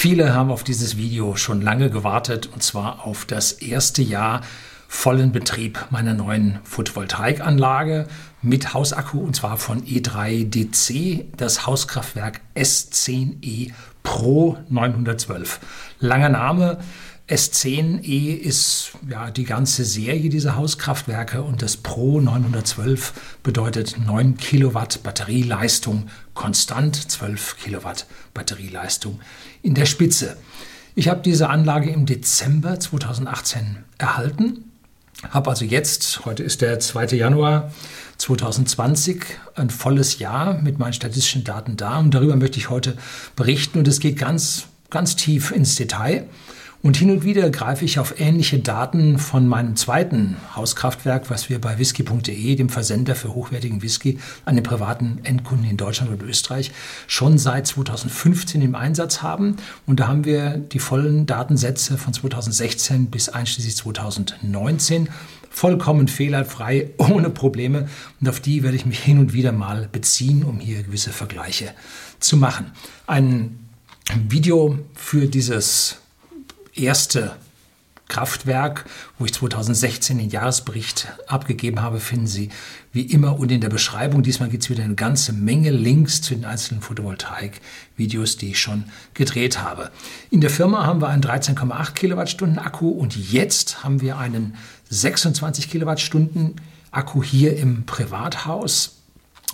[0.00, 4.42] Viele haben auf dieses Video schon lange gewartet und zwar auf das erste Jahr
[4.86, 8.06] vollen Betrieb meiner neuen Photovoltaikanlage
[8.40, 13.72] mit Hausakku und zwar von E3DC, das Hauskraftwerk S10E
[14.04, 15.58] Pro 912.
[15.98, 16.78] Langer Name.
[17.28, 25.02] S10E ist ja die ganze Serie dieser Hauskraftwerke und das Pro 912 bedeutet 9 Kilowatt
[25.02, 29.20] Batterieleistung konstant, 12 Kilowatt Batterieleistung
[29.62, 30.38] in der Spitze.
[30.94, 34.64] Ich habe diese Anlage im Dezember 2018 erhalten
[35.30, 37.16] habe also jetzt, heute ist der 2.
[37.16, 37.72] Januar
[38.18, 39.24] 2020,
[39.56, 42.96] ein volles Jahr mit meinen statistischen Daten da und darüber möchte ich heute
[43.34, 46.28] berichten und es geht ganz, ganz tief ins Detail.
[46.80, 51.60] Und hin und wieder greife ich auf ähnliche Daten von meinem zweiten Hauskraftwerk, was wir
[51.60, 56.70] bei whisky.de, dem Versender für hochwertigen Whisky, an den privaten Endkunden in Deutschland und Österreich,
[57.08, 59.56] schon seit 2015 im Einsatz haben.
[59.86, 65.08] Und da haben wir die vollen Datensätze von 2016 bis einschließlich 2019
[65.50, 67.88] vollkommen fehlerfrei, ohne Probleme.
[68.20, 71.72] Und auf die werde ich mich hin und wieder mal beziehen, um hier gewisse Vergleiche
[72.20, 72.70] zu machen.
[73.08, 73.58] Ein
[74.28, 75.98] Video für dieses
[76.82, 77.36] erste
[78.08, 78.86] Kraftwerk,
[79.18, 82.48] wo ich 2016 den Jahresbericht abgegeben habe, finden Sie
[82.90, 84.22] wie immer unten in der Beschreibung.
[84.22, 88.84] Diesmal gibt es wieder eine ganze Menge Links zu den einzelnen Photovoltaik-Videos, die ich schon
[89.12, 89.90] gedreht habe.
[90.30, 94.56] In der Firma haben wir einen 13,8 Kilowattstunden Akku und jetzt haben wir einen
[94.88, 96.56] 26 Kilowattstunden
[96.90, 98.96] Akku hier im Privathaus,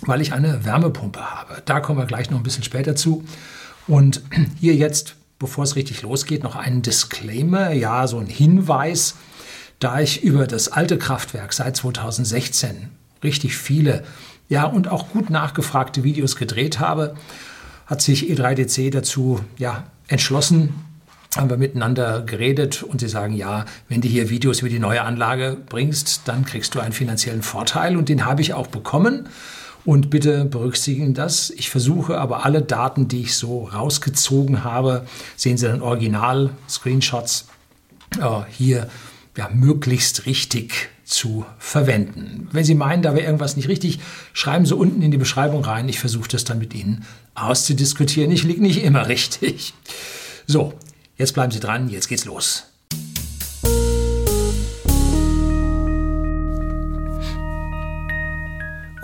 [0.01, 1.61] weil ich eine Wärmepumpe habe.
[1.65, 3.25] Da kommen wir gleich noch ein bisschen später zu.
[3.87, 4.21] Und
[4.59, 9.15] hier jetzt bevor es richtig losgeht, noch einen Disclaimer, ja, so ein Hinweis.
[9.79, 12.89] Da ich über das alte Kraftwerk seit 2016
[13.23, 14.03] richtig viele,
[14.47, 17.15] ja, und auch gut nachgefragte Videos gedreht habe,
[17.85, 20.73] hat sich E3DC dazu, ja, entschlossen,
[21.35, 25.01] haben wir miteinander geredet und sie sagen, ja, wenn du hier Videos über die neue
[25.01, 29.27] Anlage bringst, dann kriegst du einen finanziellen Vorteil und den habe ich auch bekommen.
[29.85, 31.51] Und bitte berücksichtigen das.
[31.51, 37.47] Ich versuche aber alle Daten, die ich so rausgezogen habe, sehen Sie dann Original, Screenshots,
[38.19, 38.89] äh, hier
[39.37, 42.47] ja, möglichst richtig zu verwenden.
[42.51, 43.99] Wenn Sie meinen, da wäre irgendwas nicht richtig,
[44.33, 45.87] schreiben Sie unten in die Beschreibung rein.
[45.87, 48.31] Ich versuche das dann mit Ihnen auszudiskutieren.
[48.31, 49.75] Ich liege nicht immer richtig.
[50.47, 50.73] So,
[51.15, 52.63] jetzt bleiben Sie dran, jetzt geht's los.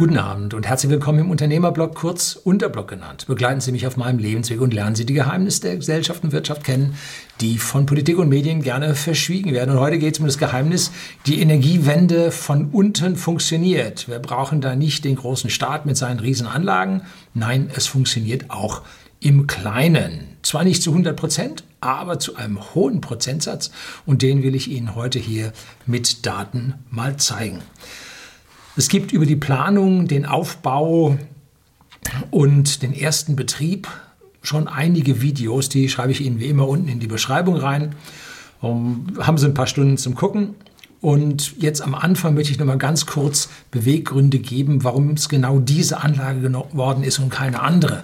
[0.02, 3.28] Guten Abend und herzlich willkommen im Unternehmerblog, kurz Unterblog genannt.
[3.28, 6.64] Begleiten Sie mich auf meinem Lebensweg und lernen Sie die Geheimnisse der Gesellschaft und Wirtschaft
[6.64, 6.96] kennen,
[7.40, 9.70] die von Politik und Medien gerne verschwiegen werden.
[9.70, 10.92] Und heute geht es um das Geheimnis,
[11.28, 14.08] die Energiewende von unten funktioniert.
[14.10, 17.04] Wir brauchen da nicht den großen Staat mit seinen Riesenanlagen.
[17.36, 18.82] Nein, es funktioniert auch
[19.20, 20.30] im Kleinen.
[20.42, 23.70] Zwar nicht zu 100 Prozent, aber zu einem hohen Prozentsatz.
[24.08, 25.54] Und den will ich Ihnen heute hier
[25.86, 27.60] mit Daten mal zeigen.
[28.78, 31.18] Es gibt über die Planung, den Aufbau
[32.30, 33.88] und den ersten Betrieb
[34.42, 37.96] schon einige Videos, die schreibe ich Ihnen wie immer unten in die Beschreibung rein.
[38.62, 40.56] Um, haben Sie ein paar Stunden zum Gucken.
[41.02, 45.60] Und jetzt am Anfang möchte ich noch mal ganz kurz Beweggründe geben, warum es genau
[45.60, 48.04] diese Anlage geworden ist und keine andere.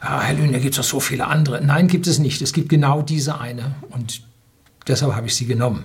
[0.00, 1.64] Ja, Herr Lühn, da gibt es doch so viele andere.
[1.64, 2.40] Nein, gibt es nicht.
[2.40, 4.22] Es gibt genau diese eine und
[4.86, 5.84] deshalb habe ich sie genommen.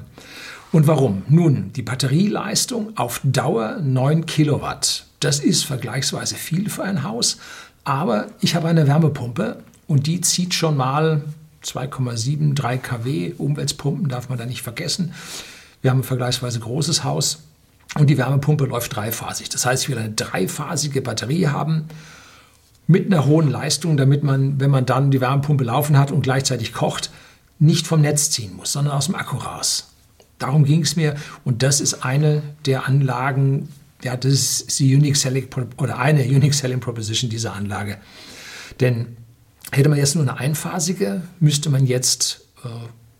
[0.71, 1.23] Und warum?
[1.27, 5.05] Nun, die Batterieleistung auf Dauer 9 Kilowatt.
[5.19, 7.37] Das ist vergleichsweise viel für ein Haus,
[7.83, 11.23] aber ich habe eine Wärmepumpe und die zieht schon mal
[11.65, 13.33] 2,73 kW.
[13.37, 15.13] Umweltpumpen darf man da nicht vergessen.
[15.81, 17.39] Wir haben ein vergleichsweise großes Haus
[17.99, 19.49] und die Wärmepumpe läuft dreiphasig.
[19.49, 21.89] Das heißt, ich will eine dreiphasige Batterie haben
[22.87, 26.71] mit einer hohen Leistung, damit man, wenn man dann die Wärmepumpe laufen hat und gleichzeitig
[26.71, 27.11] kocht,
[27.59, 29.90] nicht vom Netz ziehen muss, sondern aus dem Akku raus.
[30.41, 33.69] Darum ging es mir und das ist eine der Anlagen,
[34.03, 35.47] ja, das ist die Unique Selling
[35.77, 37.97] oder eine Unique Selling Proposition dieser Anlage.
[38.79, 39.17] Denn
[39.71, 42.69] hätte man jetzt nur eine einphasige, müsste man jetzt äh,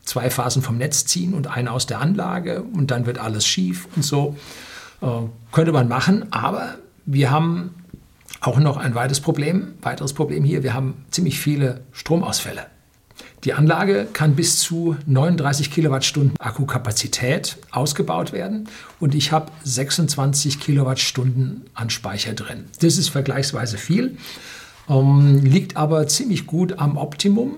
[0.04, 3.88] zwei Phasen vom Netz ziehen und eine aus der Anlage und dann wird alles schief
[3.96, 4.36] und so.
[5.02, 5.08] Äh,
[5.52, 7.76] könnte man machen, aber wir haben
[8.40, 12.66] auch noch ein weiteres Problem, weiteres Problem hier, wir haben ziemlich viele Stromausfälle.
[13.44, 21.64] Die Anlage kann bis zu 39 Kilowattstunden Akkukapazität ausgebaut werden und ich habe 26 Kilowattstunden
[21.74, 22.66] an Speicher drin.
[22.82, 24.18] Das ist vergleichsweise viel,
[24.88, 27.58] ähm, liegt aber ziemlich gut am Optimum.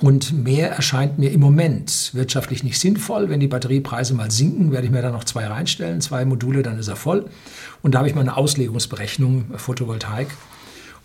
[0.00, 3.30] Und mehr erscheint mir im Moment wirtschaftlich nicht sinnvoll.
[3.30, 6.78] Wenn die Batteriepreise mal sinken, werde ich mir da noch zwei reinstellen, zwei Module, dann
[6.78, 7.28] ist er voll.
[7.82, 10.28] Und da habe ich mal eine Auslegungsberechnung Photovoltaik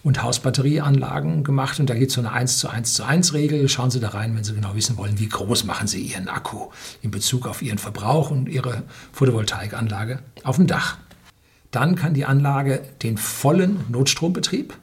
[0.04, 3.68] und Hausbatterieanlagen gemacht und da geht es so eine 1 zu 1 zu 1 Regel.
[3.70, 6.70] Schauen Sie da rein, wenn Sie genau wissen wollen, wie groß machen Sie Ihren Akku
[7.02, 8.84] in Bezug auf Ihren Verbrauch und Ihre
[9.14, 10.98] Photovoltaikanlage auf dem Dach.
[11.72, 14.78] Dann kann die Anlage den vollen Notstrombetrieb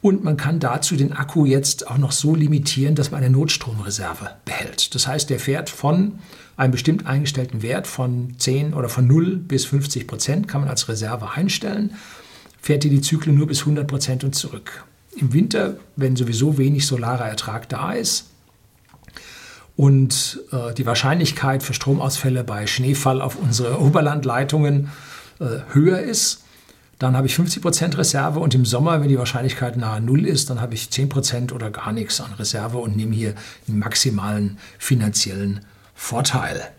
[0.00, 4.30] und man kann dazu den Akku jetzt auch noch so limitieren, dass man eine Notstromreserve
[4.46, 4.94] behält.
[4.94, 6.20] Das heißt, der fährt von
[6.56, 10.88] einem bestimmt eingestellten Wert von 10 oder von 0 bis 50 Prozent, kann man als
[10.88, 11.94] Reserve einstellen,
[12.60, 14.84] fährt die Zyklen nur bis 100 Prozent und zurück.
[15.16, 18.26] Im Winter, wenn sowieso wenig solarer Ertrag da ist
[19.76, 24.90] und äh, die Wahrscheinlichkeit für Stromausfälle bei Schneefall auf unsere Oberlandleitungen
[25.40, 26.44] äh, höher ist,
[27.00, 30.60] dann habe ich 50% Reserve und im Sommer, wenn die Wahrscheinlichkeit nahe Null ist, dann
[30.60, 33.34] habe ich 10% oder gar nichts an Reserve und nehme hier
[33.66, 35.64] den maximalen finanziellen
[35.94, 36.70] Vorteil.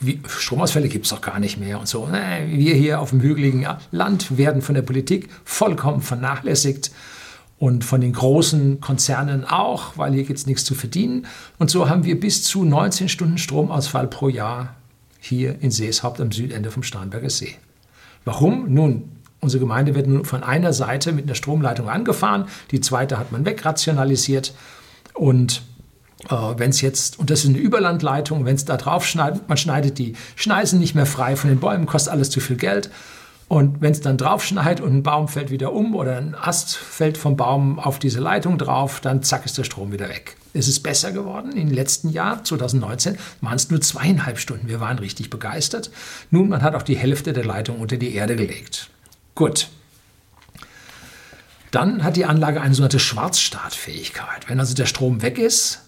[0.00, 2.08] Wie, Stromausfälle gibt es doch gar nicht mehr und so.
[2.08, 6.92] Wir hier auf dem hügeligen Land werden von der Politik vollkommen vernachlässigt
[7.58, 11.26] und von den großen Konzernen auch, weil hier gibt es nichts zu verdienen.
[11.58, 14.76] Und so haben wir bis zu 19 Stunden Stromausfall pro Jahr
[15.20, 17.56] hier in Seeshaupt am Südende vom Starnberger See.
[18.24, 18.72] Warum?
[18.72, 19.10] Nun,
[19.40, 23.44] unsere Gemeinde wird nun von einer Seite mit einer Stromleitung angefahren, die zweite hat man
[23.44, 24.54] wegrationalisiert
[25.14, 25.62] und
[26.28, 29.98] wenn es jetzt, und das ist eine Überlandleitung, wenn es da drauf schneidet, man schneidet
[29.98, 32.90] die Schneisen nicht mehr frei von den Bäumen, kostet alles zu viel Geld.
[33.48, 36.76] Und wenn es dann drauf schneit und ein Baum fällt wieder um oder ein Ast
[36.76, 40.36] fällt vom Baum auf diese Leitung drauf, dann zack ist der Strom wieder weg.
[40.52, 41.52] Es ist besser geworden.
[41.52, 44.68] Im letzten Jahr, 2019, waren es nur zweieinhalb Stunden.
[44.68, 45.90] Wir waren richtig begeistert.
[46.30, 48.90] Nun, man hat auch die Hälfte der Leitung unter die Erde gelegt.
[49.34, 49.68] Gut.
[51.70, 54.48] Dann hat die Anlage eine sogenannte Schwarzstartfähigkeit.
[54.48, 55.87] Wenn also der Strom weg ist,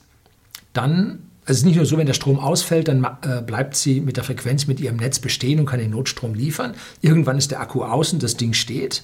[0.72, 4.16] dann es ist nicht nur so, wenn der Strom ausfällt, dann äh, bleibt sie mit
[4.16, 6.74] der Frequenz mit ihrem Netz bestehen und kann den Notstrom liefern.
[7.00, 9.02] Irgendwann ist der Akku aus und das Ding steht.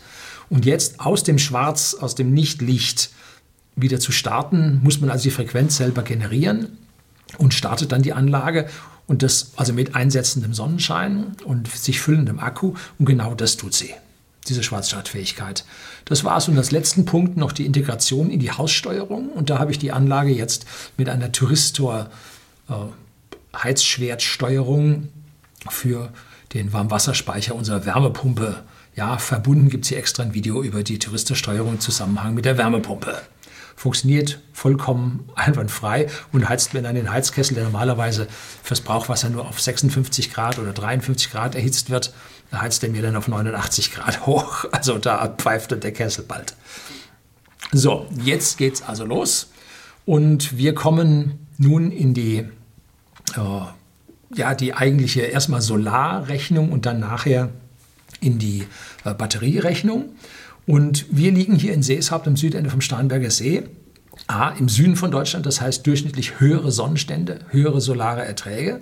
[0.49, 3.11] Und jetzt aus dem Schwarz, aus dem Nichtlicht
[3.75, 6.79] wieder zu starten, muss man also die Frequenz selber generieren
[7.39, 8.69] und startet dann die Anlage
[9.07, 13.93] und das also mit einsetzendem Sonnenschein und sich füllendem Akku und genau das tut sie,
[14.49, 15.65] diese Schwarzstartfähigkeit.
[16.05, 19.31] Das war es und als letzten Punkt noch die Integration in die Haussteuerung.
[19.31, 20.67] Und da habe ich die Anlage jetzt
[20.97, 22.11] mit einer Tyristor
[22.69, 22.73] äh,
[23.57, 25.09] Heizschwertsteuerung
[25.69, 26.11] für
[26.55, 28.63] den Warmwasserspeicher unserer Wärmepumpe.
[28.95, 32.57] Ja, verbunden gibt es hier extra ein Video über die Tyristorsteuerung im Zusammenhang mit der
[32.57, 33.21] Wärmepumpe
[33.77, 38.27] funktioniert vollkommen einwandfrei und heizt mir dann den Heizkessel, der normalerweise
[38.63, 42.13] fürs Brauchwasser nur auf 56 Grad oder 53 Grad erhitzt wird,
[42.53, 44.65] heizt er mir dann auf 89 Grad hoch.
[44.73, 46.57] Also da pfeift der Kessel bald.
[47.73, 49.51] So, jetzt geht's also los
[50.05, 52.39] und wir kommen nun in die,
[53.37, 57.51] äh, ja, die eigentliche erstmal Solarrechnung und dann nachher
[58.21, 58.67] in die
[59.05, 60.11] äh, Batterierechnung.
[60.67, 63.63] Und wir liegen hier in Seeshaupt am Südende vom Starnberger See.
[64.27, 68.81] A, im Süden von Deutschland, das heißt durchschnittlich höhere Sonnenstände, höhere solare Erträge.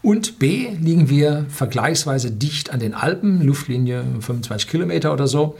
[0.00, 5.58] Und B, liegen wir vergleichsweise dicht an den Alpen, Luftlinie 25 Kilometer oder so.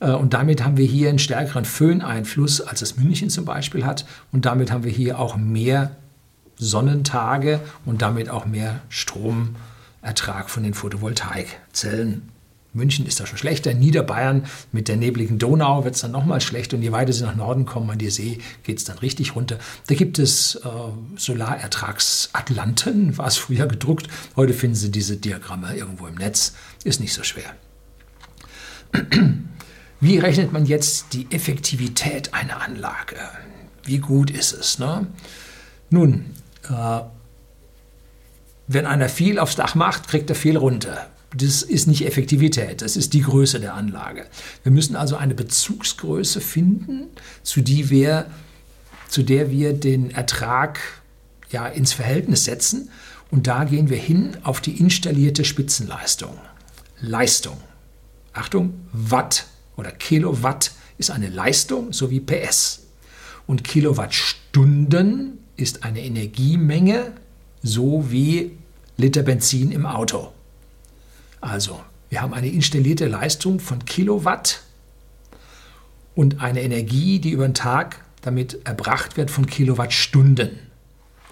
[0.00, 4.06] Äh, und damit haben wir hier einen stärkeren Föhneinfluss, als es München zum Beispiel hat.
[4.32, 5.96] Und damit haben wir hier auch mehr
[6.56, 12.33] Sonnentage und damit auch mehr Stromertrag von den Photovoltaikzellen.
[12.74, 13.70] München ist da schon schlechter.
[13.70, 16.76] In Niederbayern mit der nebligen Donau wird es dann nochmal schlechter.
[16.76, 19.58] Und je weiter sie nach Norden kommen an die See, geht es dann richtig runter.
[19.86, 20.68] Da gibt es äh,
[21.16, 24.08] Solarertragsatlanten, war es früher gedruckt.
[24.34, 26.54] Heute finden Sie diese Diagramme irgendwo im Netz.
[26.82, 27.54] Ist nicht so schwer.
[30.00, 33.16] Wie rechnet man jetzt die Effektivität einer Anlage?
[33.84, 34.80] Wie gut ist es?
[34.80, 35.06] Ne?
[35.90, 36.34] Nun,
[36.68, 37.00] äh,
[38.66, 42.96] wenn einer viel aufs Dach macht, kriegt er viel runter das ist nicht Effektivität, das
[42.96, 44.26] ist die Größe der Anlage.
[44.62, 47.08] Wir müssen also eine Bezugsgröße finden,
[47.42, 48.26] zu, die wir,
[49.08, 50.78] zu der wir den Ertrag
[51.50, 52.90] ja, ins Verhältnis setzen.
[53.30, 56.38] Und da gehen wir hin auf die installierte Spitzenleistung.
[57.00, 57.56] Leistung.
[58.32, 62.80] Achtung, Watt oder Kilowatt ist eine Leistung sowie PS.
[63.46, 67.12] Und Kilowattstunden ist eine Energiemenge
[67.62, 68.52] so wie
[68.96, 70.33] Liter Benzin im Auto.
[71.44, 74.62] Also, wir haben eine installierte Leistung von Kilowatt
[76.14, 80.58] und eine Energie, die über den Tag damit erbracht wird von Kilowattstunden.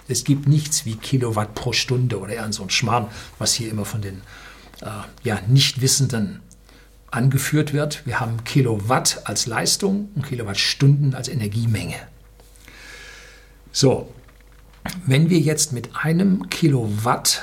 [0.09, 3.87] Es gibt nichts wie Kilowatt pro Stunde oder eher so ein Schmarrn, was hier immer
[3.87, 4.21] von den
[4.83, 4.87] äh,
[5.23, 6.41] ja, Nichtwissenden
[7.11, 8.05] angeführt wird.
[8.05, 11.97] Wir haben Kilowatt als Leistung und Kilowattstunden als Energiemenge.
[13.73, 14.13] So,
[15.07, 17.43] wenn wir jetzt mit einem Kilowatt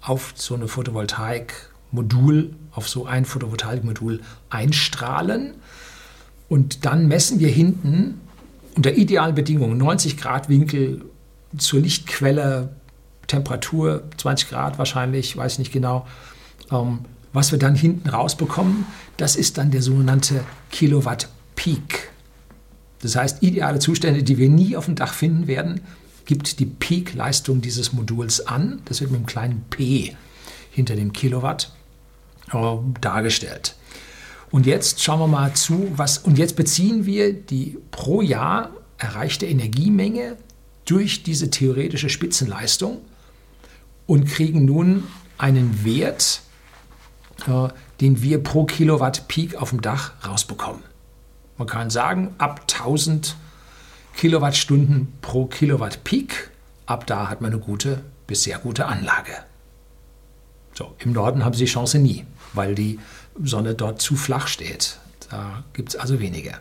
[0.00, 4.20] auf so eine Photovoltaik Modul, auf so ein Photovoltaikmodul
[4.50, 5.54] einstrahlen.
[6.48, 8.20] Und dann messen wir hinten
[8.74, 11.04] unter idealen Bedingungen 90 Grad Winkel
[11.56, 12.70] zur Lichtquelle,
[13.26, 16.06] Temperatur 20 Grad wahrscheinlich, weiß nicht genau.
[16.70, 17.00] Ähm,
[17.32, 22.10] was wir dann hinten rausbekommen, das ist dann der sogenannte Kilowatt Peak.
[23.00, 25.80] Das heißt, ideale Zustände, die wir nie auf dem Dach finden werden,
[26.24, 28.80] gibt die Peak-Leistung dieses Moduls an.
[28.84, 30.14] Das wird mit einem kleinen P
[30.70, 31.72] hinter dem Kilowatt
[33.00, 33.76] dargestellt.
[34.50, 39.46] Und jetzt schauen wir mal zu, was, und jetzt beziehen wir die pro Jahr erreichte
[39.46, 40.36] Energiemenge
[40.84, 42.98] durch diese theoretische Spitzenleistung
[44.06, 45.04] und kriegen nun
[45.38, 46.42] einen Wert,
[47.46, 47.68] äh,
[48.00, 50.82] den wir pro Kilowatt Peak auf dem Dach rausbekommen.
[51.56, 53.36] Man kann sagen, ab 1000
[54.16, 56.50] Kilowattstunden pro Kilowatt Peak,
[56.86, 59.32] ab da hat man eine gute bis sehr gute Anlage.
[60.74, 62.98] So, im Norden haben Sie die Chance nie, weil die
[63.42, 64.98] Sonne dort zu flach steht.
[65.30, 66.60] Da gibt es also weniger.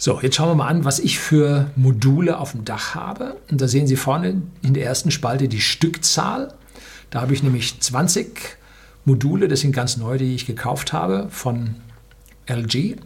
[0.00, 3.36] So, jetzt schauen wir mal an, was ich für Module auf dem Dach habe.
[3.50, 6.54] Und da sehen Sie vorne in der ersten Spalte die Stückzahl.
[7.10, 8.58] Da habe ich nämlich 20
[9.04, 11.74] Module, das sind ganz neu, die ich gekauft habe von
[12.46, 12.96] LG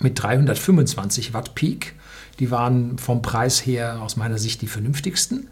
[0.00, 1.94] mit 325 Watt Peak.
[2.38, 5.48] Die waren vom Preis her aus meiner Sicht die vernünftigsten.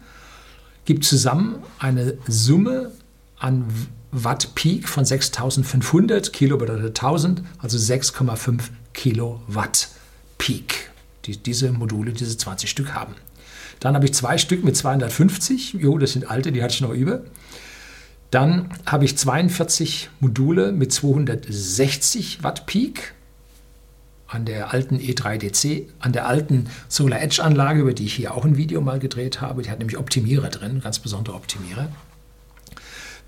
[0.85, 2.91] Gibt zusammen eine Summe
[3.41, 3.65] an
[4.11, 8.59] Watt Peak von 6500 Kilo bedeutet 1000, also 6,5
[8.93, 9.89] Kilowatt
[10.37, 10.91] Peak,
[11.25, 13.15] die diese Module, diese 20 Stück haben.
[13.79, 16.93] Dann habe ich zwei Stück mit 250, jo, das sind alte, die hatte ich noch
[16.93, 17.21] über.
[18.29, 23.13] Dann habe ich 42 Module mit 260 Watt Peak
[24.27, 28.45] an der alten E3DC, an der alten Solar Edge Anlage, über die ich hier auch
[28.45, 29.63] ein Video mal gedreht habe.
[29.63, 31.89] Die hat nämlich Optimierer drin, ganz besondere Optimierer.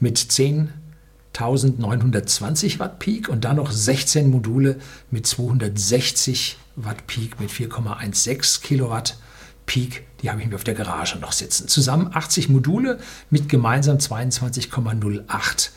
[0.03, 4.79] Mit 10.920 Watt Peak und dann noch 16 Module
[5.11, 9.17] mit 260 Watt Peak mit 4,16 Kilowatt
[9.65, 10.03] Peak.
[10.21, 11.69] Die habe ich mir auf der Garage noch sitzen.
[11.69, 15.69] Zusammen 80 Module mit gemeinsam 22,08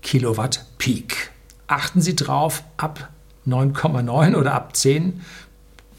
[0.00, 1.32] Kilowatt Peak.
[1.66, 3.10] Achten Sie drauf, ab
[3.46, 5.20] 9,9 oder ab 10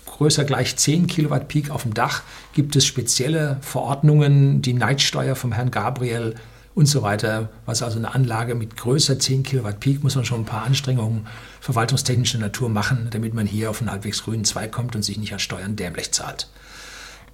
[0.07, 5.51] größer gleich 10 Kilowatt Peak auf dem Dach gibt es spezielle Verordnungen, die Neidsteuer vom
[5.51, 6.33] Herrn Gabriel
[6.77, 7.49] und so weiter.
[7.65, 11.25] Was also eine Anlage mit größer 10 Kilowatt Peak muss man schon ein paar Anstrengungen
[11.59, 15.33] verwaltungstechnischer Natur machen, damit man hier auf einen halbwegs grünen Zweig kommt und sich nicht
[15.33, 16.47] an Steuern dämlich zahlt.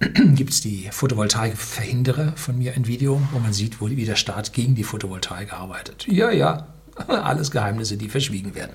[0.00, 4.74] gibt es die Photovoltaik-Verhinderer von mir ein Video, wo man sieht, wie der Staat gegen
[4.74, 6.06] die Photovoltaik arbeitet.
[6.08, 6.66] Ja, ja,
[7.06, 8.72] alles Geheimnisse, die verschwiegen werden.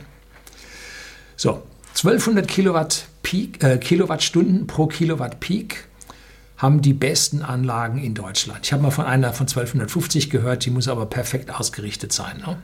[1.36, 1.64] So,
[1.96, 5.89] 1200 Kilowatt Peak, äh, Kilowattstunden pro Kilowatt Peak
[6.60, 8.60] haben die besten Anlagen in Deutschland.
[8.64, 12.44] Ich habe mal von einer von 1250 gehört, die muss aber perfekt ausgerichtet sein.
[12.46, 12.58] Ne?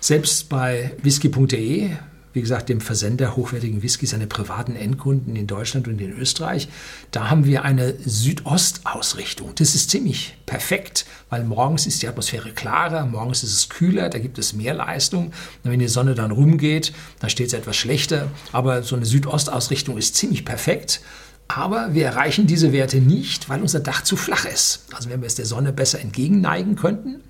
[0.00, 1.90] Selbst bei whisky.de
[2.34, 6.68] wie gesagt, dem Versender hochwertigen Whiskys an privaten Endkunden in Deutschland und in Österreich.
[7.12, 9.52] Da haben wir eine Südostausrichtung.
[9.54, 14.18] Das ist ziemlich perfekt, weil morgens ist die Atmosphäre klarer, morgens ist es kühler, da
[14.18, 15.26] gibt es mehr Leistung.
[15.62, 18.28] Und wenn die Sonne dann rumgeht, dann steht es etwas schlechter.
[18.50, 21.02] Aber so eine Südostausrichtung ist ziemlich perfekt.
[21.48, 24.86] Aber wir erreichen diese Werte nicht, weil unser Dach zu flach ist.
[24.94, 27.22] Also wenn wir es der Sonne besser entgegenneigen könnten,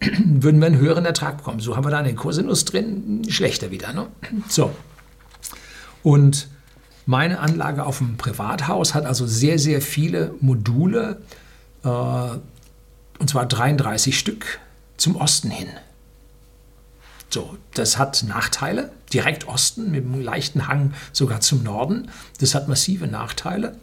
[0.00, 1.60] würden wir einen höheren Ertrag bekommen.
[1.60, 3.92] So haben wir da den Cosinus drin, schlechter wieder.
[3.92, 4.08] Ne?
[4.48, 4.74] So.
[6.02, 6.48] Und
[7.06, 11.22] meine Anlage auf dem Privathaus hat also sehr, sehr viele Module,
[11.84, 14.58] äh, und zwar 33 Stück
[14.96, 15.68] zum Osten hin.
[17.30, 18.90] So, das hat Nachteile.
[19.12, 22.10] Direkt Osten mit einem leichten Hang sogar zum Norden.
[22.40, 23.76] Das hat massive Nachteile.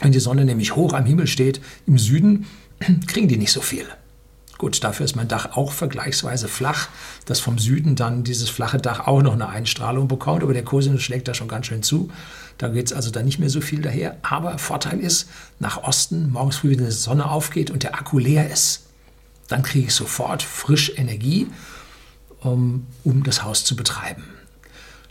[0.00, 2.46] Wenn die Sonne nämlich hoch am Himmel steht im Süden,
[3.06, 3.86] kriegen die nicht so viel.
[4.60, 6.88] Gut, dafür ist mein Dach auch vergleichsweise flach,
[7.24, 11.02] dass vom Süden dann dieses flache Dach auch noch eine Einstrahlung bekommt, aber der Cosinus
[11.02, 12.10] schlägt da schon ganz schön zu.
[12.58, 14.18] Da geht es also dann nicht mehr so viel daher.
[14.20, 18.50] Aber Vorteil ist, nach Osten, morgens früh, wenn die Sonne aufgeht und der Akku leer
[18.50, 18.82] ist,
[19.48, 21.46] dann kriege ich sofort frisch Energie,
[22.40, 24.24] um, um das Haus zu betreiben.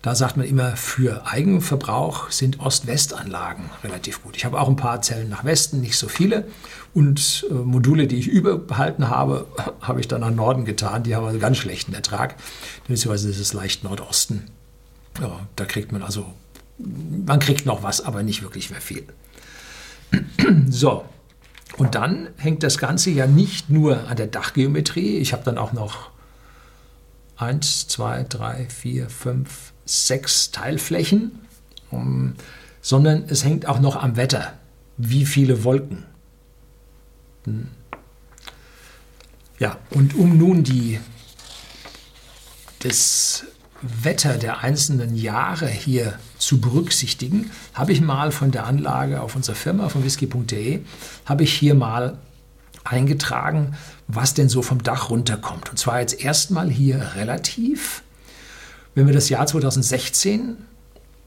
[0.01, 4.37] Da sagt man immer, für Eigenverbrauch sind Ost-West-Anlagen relativ gut.
[4.37, 6.47] Ich habe auch ein paar Zellen nach Westen, nicht so viele.
[6.93, 9.47] Und äh, Module, die ich überbehalten habe,
[9.81, 11.03] habe ich dann nach Norden getan.
[11.03, 12.35] Die haben also ganz schlechten Ertrag.
[12.87, 14.49] Beziehungsweise ist es leicht Nordosten.
[15.19, 16.25] Ja, da kriegt man also,
[16.77, 19.05] man kriegt noch was, aber nicht wirklich mehr viel.
[20.69, 21.05] So,
[21.77, 25.17] und dann hängt das Ganze ja nicht nur an der Dachgeometrie.
[25.17, 26.09] Ich habe dann auch noch
[27.37, 31.39] 1, 2, 3, 4, 5, sechs Teilflächen,
[31.91, 32.35] um,
[32.81, 34.53] sondern es hängt auch noch am Wetter.
[34.97, 36.05] Wie viele Wolken?
[37.45, 37.67] Hm.
[39.57, 40.99] Ja, und um nun die
[42.79, 43.45] das
[43.81, 49.55] Wetter der einzelnen Jahre hier zu berücksichtigen, habe ich mal von der Anlage auf unserer
[49.55, 50.81] Firma von whisky.de,
[51.25, 52.17] habe ich hier mal
[52.83, 53.75] eingetragen,
[54.07, 55.69] was denn so vom Dach runterkommt.
[55.69, 58.03] Und zwar jetzt erstmal hier relativ.
[58.95, 60.57] Wenn wir das Jahr 2016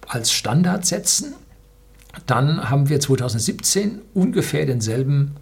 [0.07, 1.35] als Standard setzen,
[2.27, 5.37] dann haben wir 2017 ungefähr denselben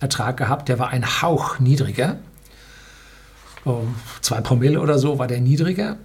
[0.00, 0.68] Ertrag gehabt.
[0.68, 2.18] Der war ein Hauch niedriger.
[4.22, 5.98] Zwei Promille oder so war der niedriger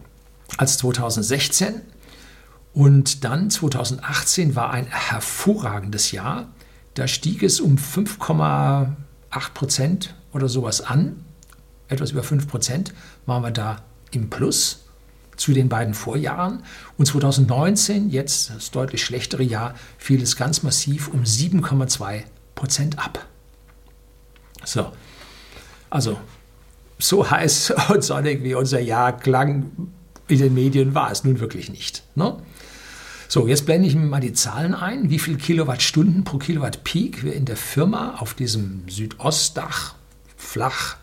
[0.57, 1.81] als 2016.
[2.73, 6.47] Und dann 2018 war ein hervorragendes Jahr.
[6.95, 8.87] Da stieg es um 5,8
[9.53, 11.23] Prozent oder sowas an.
[11.87, 12.93] Etwas über 5 Prozent
[13.25, 14.82] waren wir da im Plus
[15.35, 16.63] zu den beiden Vorjahren.
[16.97, 22.23] Und 2019, jetzt das deutlich schlechtere Jahr, fiel es ganz massiv um 7,2
[22.55, 23.25] Prozent ab.
[24.65, 24.91] So,
[25.89, 26.17] also
[26.99, 29.71] so heiß und sonnig wie unser Jahr klang
[30.27, 32.03] in den Medien, war es nun wirklich nicht.
[32.15, 32.37] Ne?
[33.27, 37.23] So, jetzt blende ich mir mal die Zahlen ein, wie viel Kilowattstunden pro Kilowatt Peak
[37.23, 39.95] wir in der Firma auf diesem Südostdach
[40.37, 40.97] flach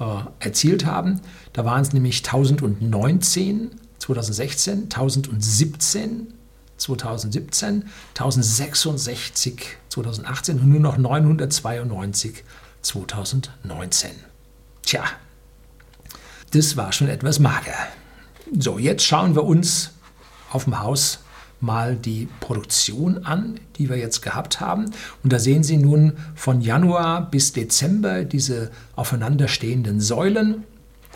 [0.00, 0.04] äh,
[0.40, 1.20] erzielt haben.
[1.52, 6.34] Da waren es nämlich 1019 2016, 1017
[6.76, 7.84] 2017,
[8.18, 12.42] 1066 2018 und nur noch 992
[12.82, 14.10] 2019.
[14.82, 15.04] Tja,
[16.50, 17.76] das war schon etwas mager.
[18.58, 19.92] So, jetzt schauen wir uns
[20.50, 21.20] auf dem Haus
[21.60, 24.90] mal die Produktion an, die wir jetzt gehabt haben.
[25.22, 30.64] Und da sehen Sie nun von Januar bis Dezember diese aufeinanderstehenden Säulen.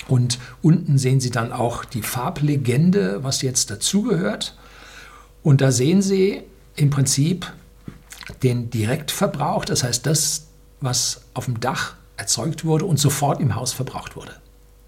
[0.09, 4.57] Und unten sehen Sie dann auch die Farblegende, was jetzt dazugehört.
[5.43, 6.43] Und da sehen Sie
[6.77, 7.53] im Prinzip
[8.43, 10.47] den Direktverbrauch, das heißt das,
[10.81, 14.33] was auf dem Dach erzeugt wurde und sofort im Haus verbraucht wurde.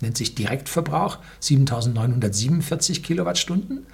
[0.01, 3.87] Nennt sich Direktverbrauch 7947 Kilowattstunden.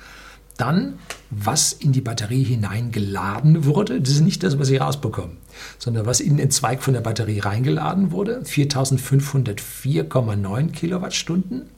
[0.57, 5.39] Dann, was in die Batterie hineingeladen wurde, das ist nicht das, was Sie rausbekommen,
[5.79, 11.71] sondern was in den Zweig von der Batterie reingeladen wurde, 4504,9 Kilowattstunden.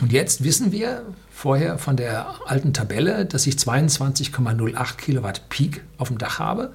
[0.00, 6.08] Und jetzt wissen wir vorher von der alten Tabelle, dass ich 22,08 Kilowatt Peak auf
[6.08, 6.72] dem Dach habe.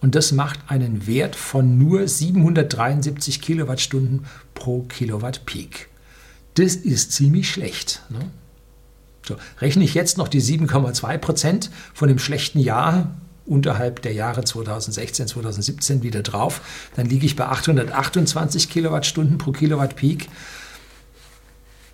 [0.00, 5.88] Und das macht einen Wert von nur 773 Kilowattstunden pro Kilowatt Peak.
[6.54, 8.02] Das ist ziemlich schlecht.
[8.10, 8.30] Ne?
[9.26, 13.14] So, rechne ich jetzt noch die 7,2 Prozent von dem schlechten Jahr
[13.46, 16.60] unterhalb der Jahre 2016, 2017 wieder drauf,
[16.96, 20.28] dann liege ich bei 828 Kilowattstunden pro Kilowatt Peak.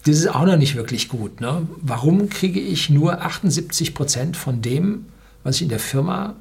[0.04, 1.40] Das ist auch noch nicht wirklich gut.
[1.40, 1.66] Ne?
[1.82, 5.06] Warum kriege ich nur 78 Prozent von dem,
[5.42, 6.36] was ich in der Firma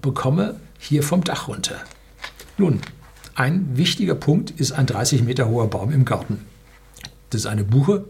[0.00, 1.80] bekomme, hier vom Dach runter.
[2.56, 2.80] Nun,
[3.34, 6.44] ein wichtiger Punkt ist ein 30 Meter hoher Baum im Garten.
[7.30, 8.04] Das ist eine Buche,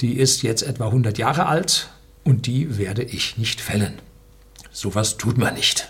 [0.00, 1.90] die ist jetzt etwa 100 Jahre alt
[2.24, 3.94] und die werde ich nicht fällen.
[4.70, 5.88] Sowas tut man nicht.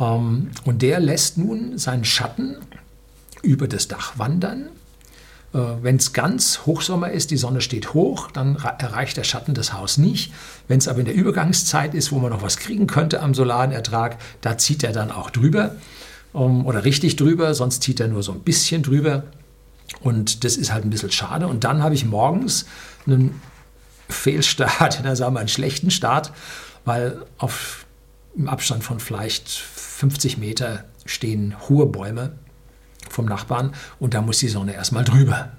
[0.00, 2.56] Ähm, und der lässt nun seinen Schatten
[3.42, 4.70] über das Dach wandern
[5.52, 9.98] Wenn es ganz Hochsommer ist, die Sonne steht hoch, dann erreicht der Schatten das Haus
[9.98, 10.32] nicht.
[10.68, 13.72] Wenn es aber in der Übergangszeit ist, wo man noch was kriegen könnte am solaren
[13.72, 15.74] Ertrag, da zieht er dann auch drüber
[16.32, 19.24] um, oder richtig drüber, sonst zieht er nur so ein bisschen drüber.
[20.00, 21.48] Und das ist halt ein bisschen schade.
[21.48, 22.66] Und dann habe ich morgens
[23.06, 23.40] einen
[24.08, 26.32] Fehlstart, dann sagen wir einen schlechten Start,
[26.84, 27.86] weil auf,
[28.36, 32.34] im Abstand von vielleicht 50 Meter stehen hohe Bäume
[33.12, 35.50] vom Nachbarn und da muss die Sonne erstmal drüber.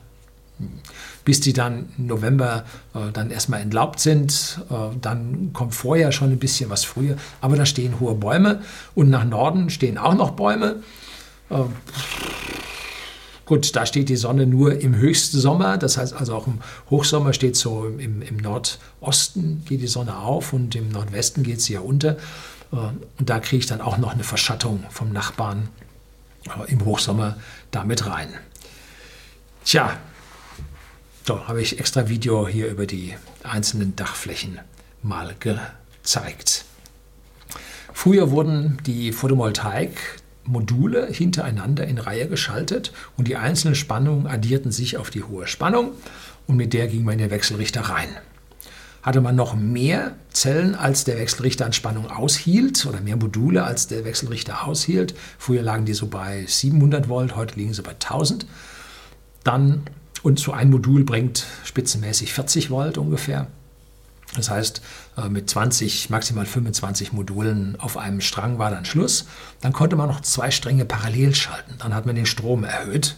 [1.26, 6.32] Bis die dann im November äh, dann erstmal entlaubt sind, äh, dann kommt vorher schon
[6.32, 8.62] ein bisschen was früher, aber da stehen hohe Bäume
[8.96, 10.78] und nach Norden stehen auch noch Bäume.
[11.50, 11.64] Äh,
[13.52, 16.60] Gut, da steht die Sonne nur im Höchstsommer, das heißt also auch im
[16.90, 21.74] Hochsommer steht so im, im Nordosten geht die Sonne auf und im Nordwesten geht sie
[21.74, 22.12] ja unter.
[22.72, 22.78] Äh,
[23.20, 25.68] und da kriege ich dann auch noch eine Verschattung vom Nachbarn
[26.68, 27.38] im Hochsommer
[27.72, 28.30] damit rein.
[29.66, 29.98] Tja,
[31.26, 34.60] so habe ich extra Video hier über die einzelnen Dachflächen
[35.04, 36.66] mal gezeigt.
[37.94, 44.98] Früher wurden die Photovoltaik Module hintereinander in Reihe geschaltet und die einzelnen Spannungen addierten sich
[44.98, 45.92] auf die hohe Spannung
[46.48, 48.10] und mit der ging man in den Wechselrichter rein.
[49.04, 53.88] Hatte man noch mehr Zellen, als der Wechselrichter an Spannung aushielt oder mehr Module, als
[53.88, 58.46] der Wechselrichter aushielt, früher lagen die so bei 700 Volt, heute liegen sie bei 1000,
[59.44, 59.84] dann,
[60.22, 63.48] und so ein Modul bringt spitzenmäßig 40 Volt ungefähr,
[64.36, 64.82] das heißt,
[65.18, 69.26] äh, mit 20, maximal 25 Modulen auf einem Strang war dann Schluss.
[69.60, 71.76] Dann konnte man noch zwei Stränge parallel schalten.
[71.80, 73.18] Dann hat man den Strom erhöht,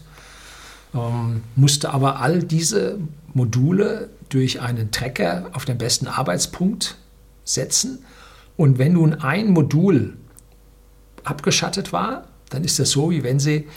[0.93, 2.97] ähm, musste aber all diese
[3.33, 6.97] Module durch einen Trecker auf den besten Arbeitspunkt
[7.43, 8.03] setzen.
[8.57, 10.17] Und wenn nun ein Modul
[11.23, 13.67] abgeschattet war, dann ist das so, wie wenn Sie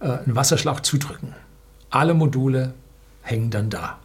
[0.00, 1.34] äh, einen Wasserschlauch zudrücken.
[1.90, 2.74] Alle Module
[3.22, 3.98] hängen dann da.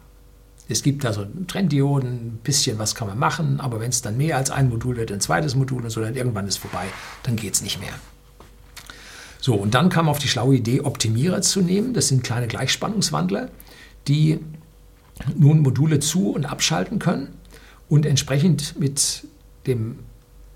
[0.68, 4.16] Es gibt da so Trenddioden, ein bisschen was kann man machen, aber wenn es dann
[4.16, 6.86] mehr als ein Modul wird, ein zweites Modul und so, dann irgendwann ist vorbei,
[7.24, 7.92] dann geht es nicht mehr.
[9.40, 11.92] So, und dann kam auf die schlaue Idee, Optimierer zu nehmen.
[11.92, 13.48] Das sind kleine Gleichspannungswandler,
[14.06, 14.38] die
[15.36, 17.28] nun Module zu- und abschalten können
[17.88, 19.26] und entsprechend mit
[19.66, 19.98] dem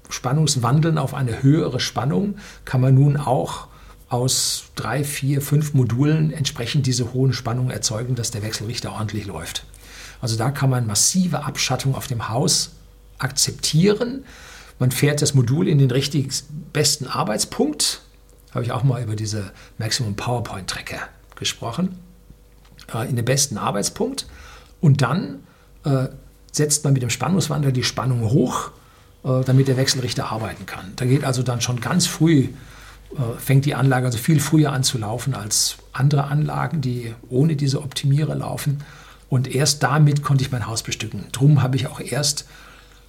[0.08, 3.68] Spannungswandeln auf eine höhere Spannung kann man nun auch
[4.08, 9.64] aus drei, vier, fünf Modulen entsprechend diese hohen Spannungen erzeugen, dass der Wechselrichter ordentlich läuft.
[10.20, 12.72] Also da kann man massive Abschattung auf dem Haus
[13.18, 14.24] akzeptieren.
[14.78, 16.28] Man fährt das Modul in den richtig
[16.72, 18.02] besten Arbeitspunkt.
[18.52, 21.00] Habe ich auch mal über diese Maximum PowerPoint Tracker
[21.36, 21.98] gesprochen.
[22.92, 24.26] Äh, in den besten Arbeitspunkt.
[24.84, 25.38] Und dann
[25.86, 26.08] äh,
[26.52, 28.70] setzt man mit dem Spannungswandler die Spannung hoch,
[29.24, 30.92] äh, damit der Wechselrichter arbeiten kann.
[30.96, 32.48] Da geht also dann schon ganz früh,
[33.16, 37.56] äh, fängt die Anlage also viel früher an zu laufen als andere Anlagen, die ohne
[37.56, 38.84] diese Optimierer laufen.
[39.30, 41.28] Und erst damit konnte ich mein Haus bestücken.
[41.32, 42.44] Drum habe ich auch erst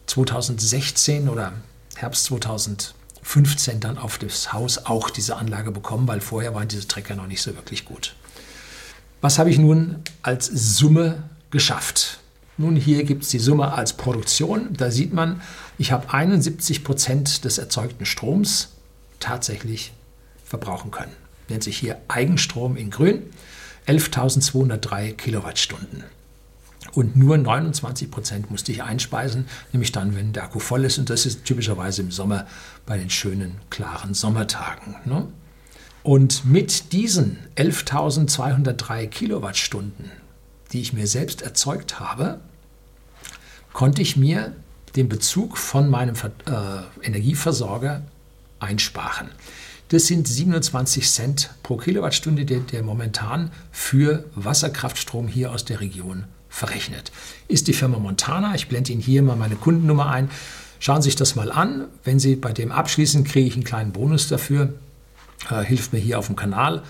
[0.05, 1.51] 2016 oder
[1.97, 7.15] Herbst 2015 dann auf das Haus auch diese Anlage bekommen, weil vorher waren diese Trecker
[7.15, 8.15] noch nicht so wirklich gut.
[9.19, 11.23] Was habe ich nun als Summe
[11.55, 12.19] geschafft?
[12.57, 14.73] Nun, hier gibt es die Summe als Produktion.
[14.73, 15.41] Da sieht man,
[15.77, 18.73] ich habe 71 Prozent des erzeugten Stroms
[19.21, 19.93] tatsächlich
[20.43, 21.13] verbrauchen können.
[21.47, 23.23] Nennt sich hier Eigenstrom in Grün.
[23.87, 26.03] 11.203 Kilowattstunden.
[26.91, 30.97] Und nur 29 Prozent musste ich einspeisen, nämlich dann, wenn der Akku voll ist.
[30.97, 32.47] Und das ist typischerweise im Sommer
[32.85, 34.95] bei den schönen, klaren Sommertagen.
[35.05, 35.25] Ne?
[36.03, 40.11] Und mit diesen 11.203 Kilowattstunden,
[40.75, 42.41] die ich mir selbst erzeugt habe,
[43.71, 44.53] konnte ich mir
[44.97, 48.01] den Bezug von meinem äh, Energieversorger
[48.59, 49.29] einsparen.
[49.89, 56.25] Das sind 27 Cent pro Kilowattstunde, der, der momentan für Wasserkraftstrom hier aus der Region
[56.49, 57.13] verrechnet.
[57.47, 60.29] Ist die Firma Montana, ich blende Ihnen hier mal meine Kundennummer ein.
[60.79, 61.85] Schauen Sie sich das mal an.
[62.03, 64.73] Wenn Sie bei dem abschließen, kriege ich einen kleinen Bonus dafür.
[65.49, 66.83] Äh, hilft mir hier auf dem Kanal.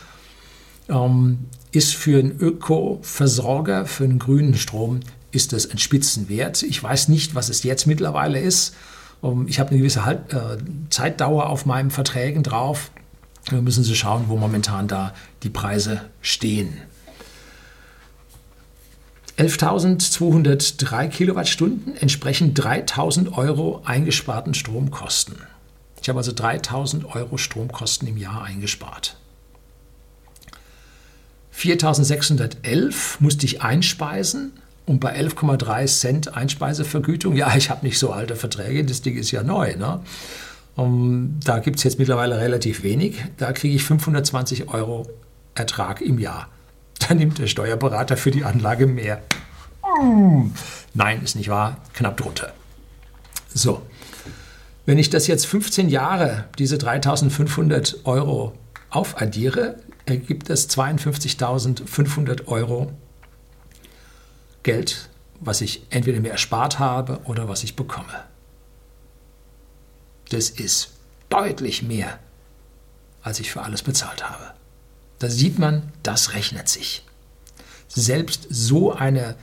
[0.90, 6.64] Ähm, ist für einen Ökoversorger, für einen grünen Strom, ist das ein Spitzenwert.
[6.64, 8.76] Ich weiß nicht, was es jetzt mittlerweile ist.
[9.48, 10.58] Ich habe eine gewisse halt, äh,
[10.90, 12.92] Zeitdauer auf meinen Verträgen drauf.
[13.50, 16.78] Da müssen Sie schauen, wo momentan da die Preise stehen.
[19.38, 25.36] 11.203 Kilowattstunden entsprechen 3.000 Euro eingesparten Stromkosten.
[26.02, 29.18] Ich habe also 3.000 Euro Stromkosten im Jahr eingespart.
[31.58, 34.54] 4.611 musste ich einspeisen
[34.86, 39.32] und bei 11,3 Cent Einspeisevergütung, ja, ich habe nicht so alte Verträge, das Ding ist
[39.32, 39.76] ja neu.
[39.76, 40.02] Ne?
[40.76, 43.24] Um, da gibt es jetzt mittlerweile relativ wenig.
[43.38, 45.08] Da kriege ich 520 Euro
[45.56, 46.50] Ertrag im Jahr.
[47.00, 49.22] Da nimmt der Steuerberater für die Anlage mehr.
[50.94, 51.78] Nein, ist nicht wahr.
[51.94, 52.54] Knapp drunter.
[53.54, 53.82] So,
[54.86, 58.54] wenn ich das jetzt 15 Jahre, diese 3500 Euro
[58.90, 62.92] aufaddiere, ergibt das 52.500 Euro
[64.64, 68.24] Geld, was ich entweder mir erspart habe oder was ich bekomme.
[70.30, 70.92] Das ist
[71.30, 72.20] deutlich mehr,
[73.22, 74.54] als ich für alles bezahlt habe.
[75.20, 77.06] Da sieht man, das rechnet sich.
[77.88, 79.36] Selbst so eine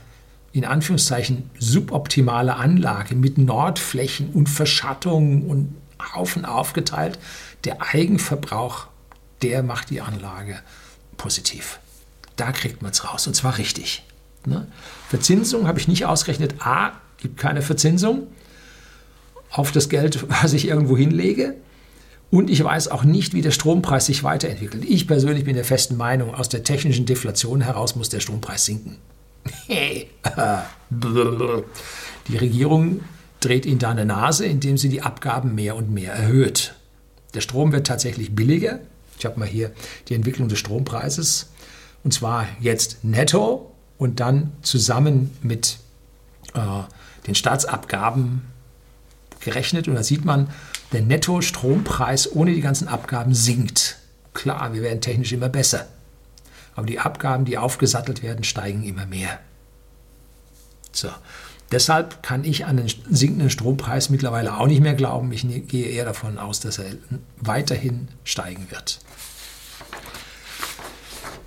[0.51, 5.75] in Anführungszeichen suboptimale Anlage mit Nordflächen und Verschattungen und
[6.13, 7.17] Haufen aufgeteilt,
[7.63, 8.87] der Eigenverbrauch,
[9.43, 10.59] der macht die Anlage
[11.17, 11.79] positiv.
[12.35, 14.03] Da kriegt man es raus und zwar richtig.
[14.45, 14.67] Ne?
[15.09, 16.55] Verzinsung habe ich nicht ausgerechnet.
[16.59, 18.27] A, gibt keine Verzinsung
[19.51, 21.55] auf das Geld, was ich irgendwo hinlege.
[22.31, 24.85] Und ich weiß auch nicht, wie der Strompreis sich weiterentwickelt.
[24.85, 28.97] Ich persönlich bin der festen Meinung, aus der technischen Deflation heraus muss der Strompreis sinken.
[32.27, 33.01] Die Regierung
[33.39, 36.75] dreht ihnen da eine Nase, indem sie die Abgaben mehr und mehr erhöht.
[37.33, 38.79] Der Strom wird tatsächlich billiger.
[39.17, 39.71] Ich habe mal hier
[40.09, 41.49] die Entwicklung des Strompreises.
[42.03, 45.77] Und zwar jetzt netto und dann zusammen mit
[46.53, 46.59] äh,
[47.27, 48.41] den Staatsabgaben
[49.39, 49.87] gerechnet.
[49.87, 50.49] Und da sieht man,
[50.91, 53.97] der Netto-Strompreis ohne die ganzen Abgaben sinkt.
[54.33, 55.87] Klar, wir werden technisch immer besser.
[56.75, 59.39] Aber die Abgaben, die aufgesattelt werden, steigen immer mehr.
[60.91, 61.09] So.
[61.73, 65.31] Deshalb kann ich an den sinkenden Strompreis mittlerweile auch nicht mehr glauben.
[65.31, 66.91] Ich ne-, gehe eher davon aus, dass er
[67.41, 68.99] weiterhin steigen wird.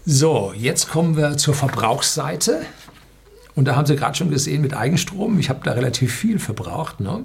[0.05, 2.63] So, jetzt kommen wir zur Verbrauchsseite.
[3.55, 6.99] Und da haben Sie gerade schon gesehen mit Eigenstrom, ich habe da relativ viel verbraucht.
[6.99, 7.25] Ne?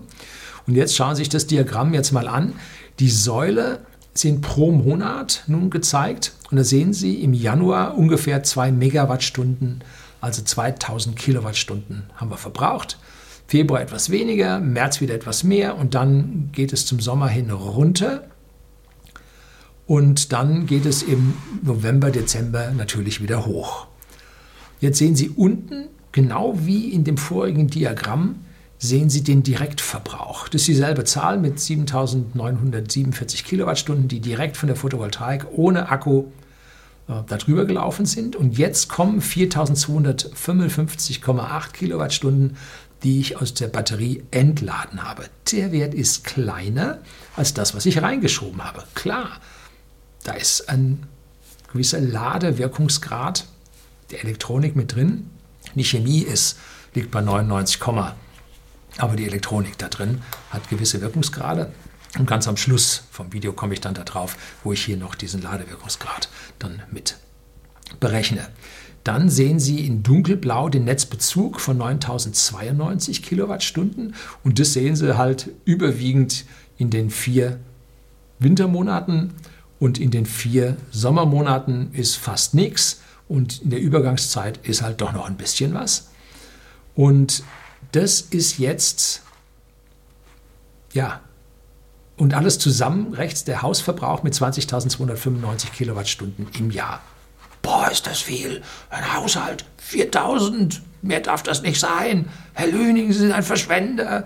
[0.68, 2.54] Und jetzt schauen Sie sich das Diagramm jetzt mal an.
[3.00, 3.80] Die Säule
[4.14, 6.34] sind pro Monat nun gezeigt.
[6.52, 9.84] Und da sehen Sie im Januar ungefähr 2 Megawattstunden,
[10.22, 12.98] also 2000 Kilowattstunden haben wir verbraucht.
[13.48, 18.24] Februar etwas weniger, März wieder etwas mehr und dann geht es zum Sommer hin runter.
[19.88, 23.88] Und dann geht es im November, Dezember natürlich wieder hoch.
[24.80, 28.36] Jetzt sehen Sie unten, genau wie in dem vorigen Diagramm,
[28.78, 30.48] sehen Sie den Direktverbrauch.
[30.48, 36.26] Das ist dieselbe Zahl mit 7947 Kilowattstunden, die direkt von der Photovoltaik ohne Akku
[37.08, 38.36] äh, darüber gelaufen sind.
[38.36, 42.58] Und jetzt kommen 4255,8 Kilowattstunden,
[43.04, 45.26] die ich aus der Batterie entladen habe.
[45.52, 46.98] Der Wert ist kleiner
[47.36, 48.84] als das, was ich reingeschoben habe.
[48.94, 49.40] Klar,
[50.24, 51.04] da ist ein
[51.72, 53.46] gewisser Ladewirkungsgrad
[54.12, 55.30] der Elektronik mit drin.
[55.76, 56.58] Die Chemie ist,
[56.94, 57.82] liegt bei 99,
[58.98, 61.72] aber die Elektronik da drin hat gewisse Wirkungsgrade.
[62.18, 65.42] Und ganz am Schluss vom Video komme ich dann darauf, wo ich hier noch diesen
[65.42, 67.18] Ladewirkungsgrad dann mit
[68.00, 68.48] berechne.
[69.04, 75.50] Dann sehen Sie in dunkelblau den Netzbezug von 9092 Kilowattstunden und das sehen Sie halt
[75.66, 76.46] überwiegend
[76.78, 77.60] in den vier
[78.40, 79.34] Wintermonaten
[79.80, 85.14] und in den vier Sommermonaten ist fast nichts und in der Übergangszeit ist halt doch
[85.14, 86.10] noch ein bisschen was.
[86.94, 87.44] Und
[87.92, 89.24] das ist jetzt,
[90.94, 91.22] ja,
[92.22, 97.02] und alles zusammen rechts der Hausverbrauch mit 20.295 Kilowattstunden im Jahr.
[97.64, 98.62] Boah, ist das viel.
[98.92, 102.30] Ein Haushalt, 4000, mehr darf das nicht sein.
[102.54, 104.26] Herr Lüning, Sie sind ein Verschwender.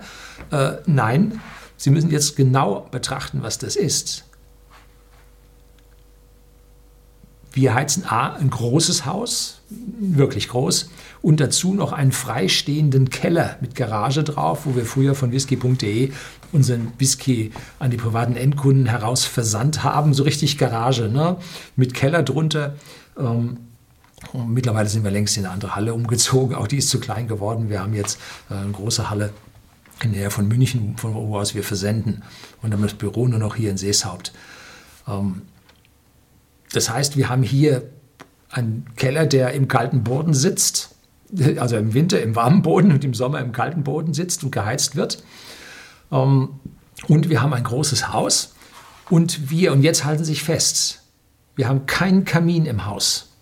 [0.50, 1.40] Äh, nein,
[1.78, 4.24] Sie müssen jetzt genau betrachten, was das ist.
[7.50, 10.90] Wir heizen A, ein großes Haus, wirklich groß,
[11.22, 16.12] und dazu noch einen freistehenden Keller mit Garage drauf, wo wir früher von whisky.de
[16.52, 20.14] unseren Whisky an die privaten Endkunden heraus versandt haben.
[20.14, 21.36] So richtig Garage, ne?
[21.74, 22.76] mit Keller drunter.
[23.18, 23.58] Ähm,
[24.46, 26.54] mittlerweile sind wir längst in eine andere Halle umgezogen.
[26.54, 27.68] Auch die ist zu klein geworden.
[27.68, 29.30] Wir haben jetzt äh, eine große Halle
[30.02, 32.22] in der Nähe von München, von wo aus wir versenden.
[32.62, 34.32] Und dann das Büro nur noch hier in Seeshaupt.
[35.08, 35.42] Ähm,
[36.72, 37.90] das heißt, wir haben hier
[38.50, 40.94] einen Keller, der im kalten Boden sitzt,
[41.58, 44.96] also im Winter im warmen Boden und im Sommer im kalten Boden sitzt und geheizt
[44.96, 45.22] wird.
[46.12, 46.60] Ähm,
[47.08, 48.54] und wir haben ein großes Haus
[49.10, 51.02] und wir, und jetzt halten Sie sich fest,
[51.54, 53.32] wir haben keinen Kamin im Haus.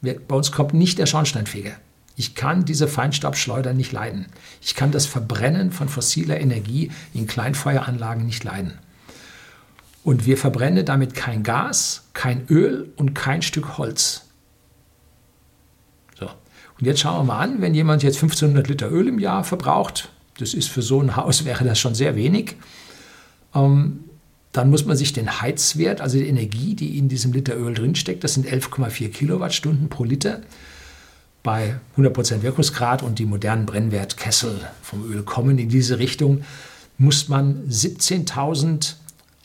[0.00, 1.72] Bei uns kommt nicht der Schornsteinfeger.
[2.16, 4.26] Ich kann diese Feinstaubschleuder nicht leiden.
[4.60, 8.78] Ich kann das Verbrennen von fossiler Energie in Kleinfeueranlagen nicht leiden.
[10.04, 14.26] Und wir verbrennen damit kein Gas, kein Öl und kein Stück Holz.
[16.78, 20.10] Und jetzt schauen wir mal an, wenn jemand jetzt 1500 Liter Öl im Jahr verbraucht,
[20.38, 22.56] das ist für so ein Haus, wäre das schon sehr wenig,
[23.54, 24.00] ähm,
[24.52, 28.22] dann muss man sich den Heizwert, also die Energie, die in diesem Liter Öl drinsteckt,
[28.22, 30.42] das sind 11,4 Kilowattstunden pro Liter
[31.42, 36.44] bei 100% Wirkungsgrad und die modernen Brennwertkessel vom Öl kommen in diese Richtung,
[36.98, 38.94] muss man 17.000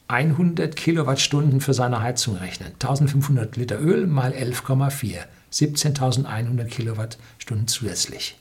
[0.09, 2.69] 100 Kilowattstunden für seine Heizung rechnen.
[2.73, 5.19] 1500 Liter Öl mal 11,4.
[5.51, 8.37] 17.100 Kilowattstunden zusätzlich.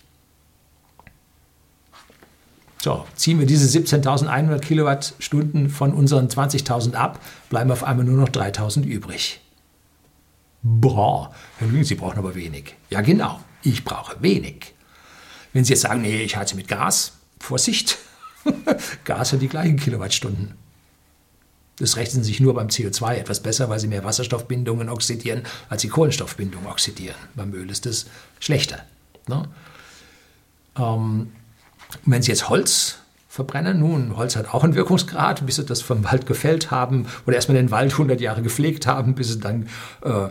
[2.80, 8.28] So, ziehen wir diese 17.100 Kilowattstunden von unseren 20.000 ab, bleiben auf einmal nur noch
[8.28, 9.40] 3.000 übrig.
[10.62, 12.74] Boah, Herr Lügen, Sie brauchen aber wenig.
[12.90, 14.74] Ja, genau, ich brauche wenig.
[15.52, 17.98] Wenn Sie jetzt sagen, nee, ich heize mit Gas, Vorsicht,
[19.04, 20.54] Gas hat die gleichen Kilowattstunden.
[21.80, 25.88] Das rechnen sich nur beim CO2 etwas besser, weil sie mehr Wasserstoffbindungen oxidieren, als die
[25.88, 27.16] Kohlenstoffbindung oxidieren.
[27.34, 28.06] Beim Öl ist das
[28.40, 28.80] schlechter.
[29.28, 29.44] Ne?
[30.76, 31.32] Ähm,
[32.04, 32.96] wenn Sie jetzt Holz
[33.28, 37.36] verbrennen, nun, Holz hat auch einen Wirkungsgrad, bis Sie das vom Wald gefällt haben oder
[37.36, 39.68] erstmal den Wald 100 Jahre gepflegt haben, bis Sie dann
[40.02, 40.28] äh,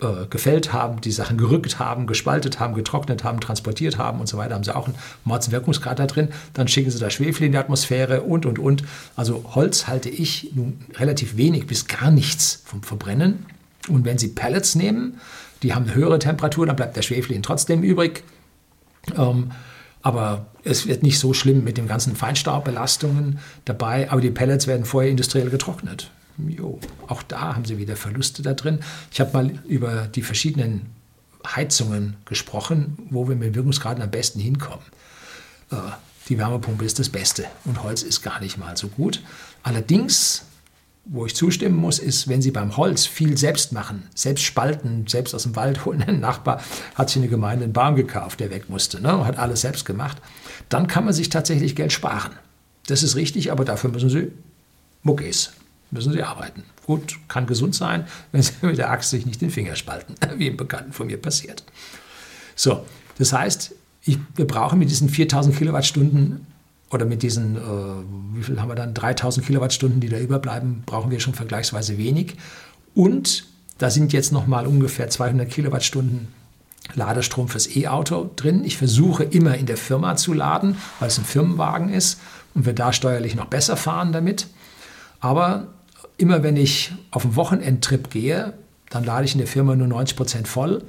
[0.00, 4.36] äh, gefällt haben, die Sachen gerückt haben, gespaltet haben, getrocknet haben, transportiert haben und so
[4.38, 6.28] weiter, haben sie auch einen Mordswirkungsgrad da drin.
[6.54, 8.84] Dann schicken sie da Schwefel in die Atmosphäre und, und, und.
[9.16, 13.46] Also Holz halte ich nun relativ wenig bis gar nichts vom Verbrennen.
[13.88, 15.20] Und wenn Sie Pellets nehmen,
[15.62, 18.22] die haben eine höhere Temperatur, dann bleibt der Schwefel ihnen trotzdem übrig.
[19.16, 19.50] Ähm,
[20.02, 24.10] aber es wird nicht so schlimm mit den ganzen Feinstaubbelastungen dabei.
[24.10, 26.10] Aber die Pellets werden vorher industriell getrocknet.
[26.46, 28.80] Jo, auch da haben sie wieder Verluste da drin.
[29.10, 30.86] Ich habe mal über die verschiedenen
[31.44, 34.84] Heizungen gesprochen, wo wir mit Wirkungsgraden am besten hinkommen.
[35.70, 35.76] Äh,
[36.28, 39.22] die Wärmepumpe ist das Beste und Holz ist gar nicht mal so gut.
[39.62, 40.44] Allerdings,
[41.06, 45.34] wo ich zustimmen muss, ist, wenn Sie beim Holz viel selbst machen, selbst spalten, selbst
[45.34, 46.62] aus dem Wald holen, ein Nachbar
[46.94, 49.86] hat sich in der Gemeinde einen Baum gekauft, der weg musste, ne, hat alles selbst
[49.86, 50.18] gemacht,
[50.68, 52.32] dann kann man sich tatsächlich Geld sparen.
[52.86, 54.30] Das ist richtig, aber dafür müssen Sie
[55.02, 55.52] Muckis
[55.90, 56.64] müssen sie arbeiten.
[56.86, 60.48] Gut, kann gesund sein, wenn sie mit der Axt sich nicht den Finger spalten, wie
[60.48, 61.64] im Bekannten von mir passiert.
[62.54, 62.84] So,
[63.18, 63.74] das heißt,
[64.04, 66.46] ich, wir brauchen mit diesen 4000 Kilowattstunden
[66.90, 67.60] oder mit diesen, äh,
[68.34, 72.36] wie viel haben wir dann, 3000 Kilowattstunden, die da überbleiben, brauchen wir schon vergleichsweise wenig.
[72.94, 73.46] Und
[73.76, 76.28] da sind jetzt nochmal ungefähr 200 Kilowattstunden
[76.94, 78.64] Ladestrom fürs E-Auto drin.
[78.64, 82.18] Ich versuche immer in der Firma zu laden, weil es ein Firmenwagen ist
[82.54, 84.46] und wir da steuerlich noch besser fahren damit.
[85.20, 85.68] Aber
[86.18, 88.52] immer wenn ich auf einen Wochenendtrip gehe,
[88.90, 90.82] dann lade ich in der Firma nur 90 Prozent voll,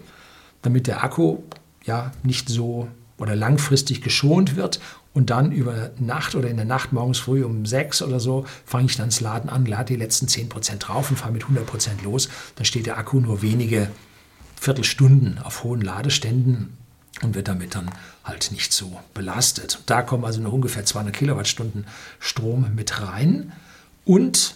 [0.62, 1.38] damit der Akku
[1.86, 2.88] ja nicht so
[3.18, 4.80] oder langfristig geschont wird.
[5.14, 8.86] Und dann über Nacht oder in der Nacht morgens früh um sechs oder so fange
[8.86, 11.66] ich dann das Laden an, lade die letzten 10 Prozent drauf und fahre mit 100
[11.66, 12.30] Prozent los.
[12.56, 13.90] Dann steht der Akku nur wenige
[14.56, 16.78] Viertelstunden auf hohen Ladeständen
[17.22, 17.92] und wird damit dann
[18.24, 19.80] halt nicht so belastet.
[19.88, 21.86] Da kommen also noch ungefähr 200 Kilowattstunden
[22.20, 23.52] Strom mit rein.
[24.06, 24.56] Und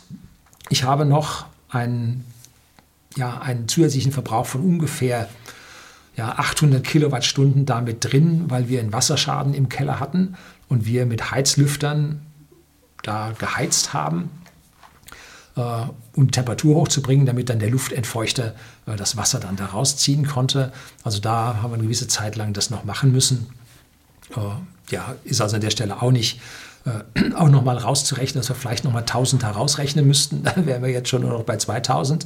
[0.69, 2.25] ich habe noch einen,
[3.15, 5.29] ja, einen zusätzlichen Verbrauch von ungefähr
[6.15, 10.35] ja, 800 Kilowattstunden damit drin, weil wir einen Wasserschaden im Keller hatten
[10.69, 12.21] und wir mit Heizlüftern
[13.01, 14.29] da geheizt haben,
[15.55, 20.71] äh, um Temperatur hochzubringen, damit dann der Luftentfeuchter äh, das Wasser dann da rausziehen konnte.
[21.03, 23.47] Also da haben wir eine gewisse Zeit lang das noch machen müssen.
[24.35, 24.39] Äh,
[24.89, 26.39] ja, ist also an der Stelle auch nicht
[26.85, 30.43] äh, auch nochmal rauszurechnen, dass wir vielleicht nochmal 1000 herausrechnen müssten.
[30.55, 32.25] Dann wären wir jetzt schon nur noch bei 2000.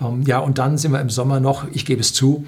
[0.00, 2.44] Ähm, ja, und dann sind wir im Sommer noch, ich gebe es zu,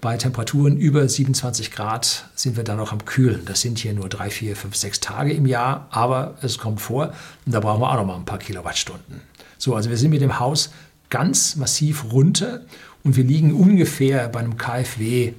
[0.00, 3.44] bei Temperaturen über 27 Grad sind wir dann noch am Kühlen.
[3.44, 7.12] Das sind hier nur drei, vier, fünf, sechs Tage im Jahr, aber es kommt vor
[7.46, 9.20] und da brauchen wir auch noch mal ein paar Kilowattstunden.
[9.58, 10.72] So, also wir sind mit dem Haus
[11.08, 12.62] ganz massiv runter
[13.04, 15.34] und wir liegen ungefähr bei einem KfW äh,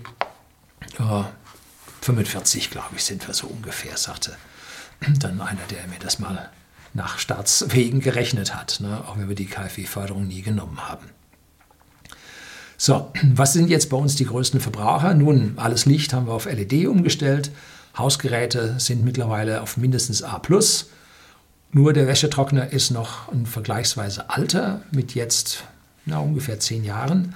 [2.03, 4.35] 45, glaube ich, sind wir so ungefähr, sagte
[5.19, 6.49] dann einer, der mir das mal
[6.93, 9.03] nach Staatswegen gerechnet hat, ne?
[9.07, 11.09] auch wenn wir die KfW-Förderung nie genommen haben.
[12.77, 15.13] So, was sind jetzt bei uns die größten Verbraucher?
[15.13, 17.51] Nun, alles Licht haben wir auf LED umgestellt.
[17.97, 20.41] Hausgeräte sind mittlerweile auf mindestens A+.
[21.71, 25.63] Nur der Wäschetrockner ist noch ein vergleichsweise alter, mit jetzt
[26.05, 27.33] na, ungefähr zehn Jahren.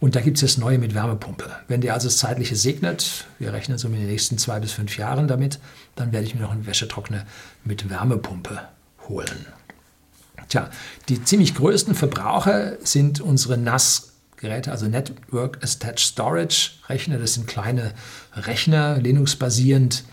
[0.00, 1.50] Und da gibt es das Neue mit Wärmepumpe.
[1.68, 4.96] Wenn der also das Zeitliche segnet, wir rechnen so in den nächsten zwei bis fünf
[4.96, 5.58] Jahren damit,
[5.94, 7.26] dann werde ich mir noch einen Wäschetrockner
[7.64, 8.62] mit Wärmepumpe
[9.08, 9.46] holen.
[10.48, 10.70] Tja,
[11.08, 17.18] die ziemlich größten Verbraucher sind unsere NAS-Geräte, also Network Attached Storage Rechner.
[17.18, 17.92] Das sind kleine
[18.34, 20.04] Rechner, Linux-basierend,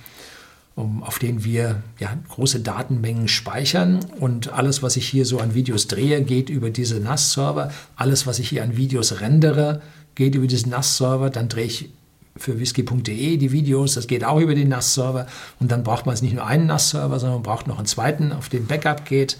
[0.78, 3.99] auf denen wir ja, große Datenmengen speichern.
[4.20, 7.72] Und alles, was ich hier so an Videos drehe, geht über diese NAS-Server.
[7.95, 9.82] Alles, was ich hier an Videos rendere,
[10.14, 11.32] geht über diesen NAS-Server.
[11.32, 11.89] Dann drehe ich
[12.38, 15.26] für whisky.de die Videos, das geht auch über den NAS-Server.
[15.60, 18.32] Und dann braucht man es nicht nur einen NAS-Server, sondern man braucht noch einen zweiten,
[18.32, 19.38] auf den Backup geht.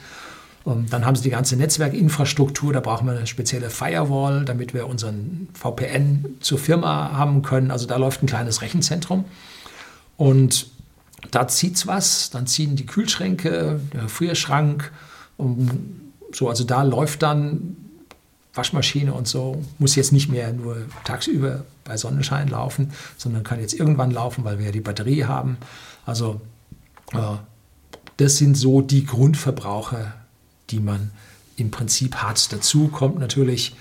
[0.64, 4.88] Und dann haben sie die ganze Netzwerkinfrastruktur, da brauchen wir eine spezielle Firewall, damit wir
[4.88, 7.72] unseren VPN zur Firma haben können.
[7.72, 9.26] Also da läuft ein kleines Rechenzentrum.
[10.18, 10.72] Und
[11.32, 14.92] da zieht es was, dann ziehen die Kühlschränke, der Gefrierschrank,
[16.32, 17.78] so, also da läuft dann
[18.54, 23.74] Waschmaschine und so, muss jetzt nicht mehr nur tagsüber bei Sonnenschein laufen, sondern kann jetzt
[23.74, 25.58] irgendwann laufen, weil wir ja die Batterie haben.
[26.06, 26.42] Also
[27.14, 27.38] Äh,
[28.18, 30.14] das sind so die Grundverbraucher,
[30.70, 31.12] die man
[31.56, 32.52] im Prinzip hat.
[32.52, 33.76] Dazu kommt natürlich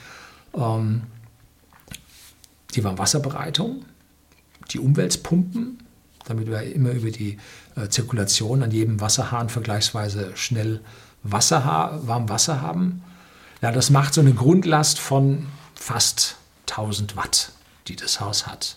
[0.55, 1.03] ähm,
[2.74, 3.84] die Warmwasserbereitung,
[4.70, 5.78] die Umweltpumpen,
[6.27, 7.39] damit wir immer über die
[7.77, 10.81] äh, Zirkulation an jedem Wasserhahn vergleichsweise schnell
[11.22, 13.03] Wasser, warm Wasser haben.
[13.62, 16.37] Ja, das macht so eine Grundlast von fast
[16.68, 17.53] 1000 Watt,
[17.89, 18.77] die das Haus hat.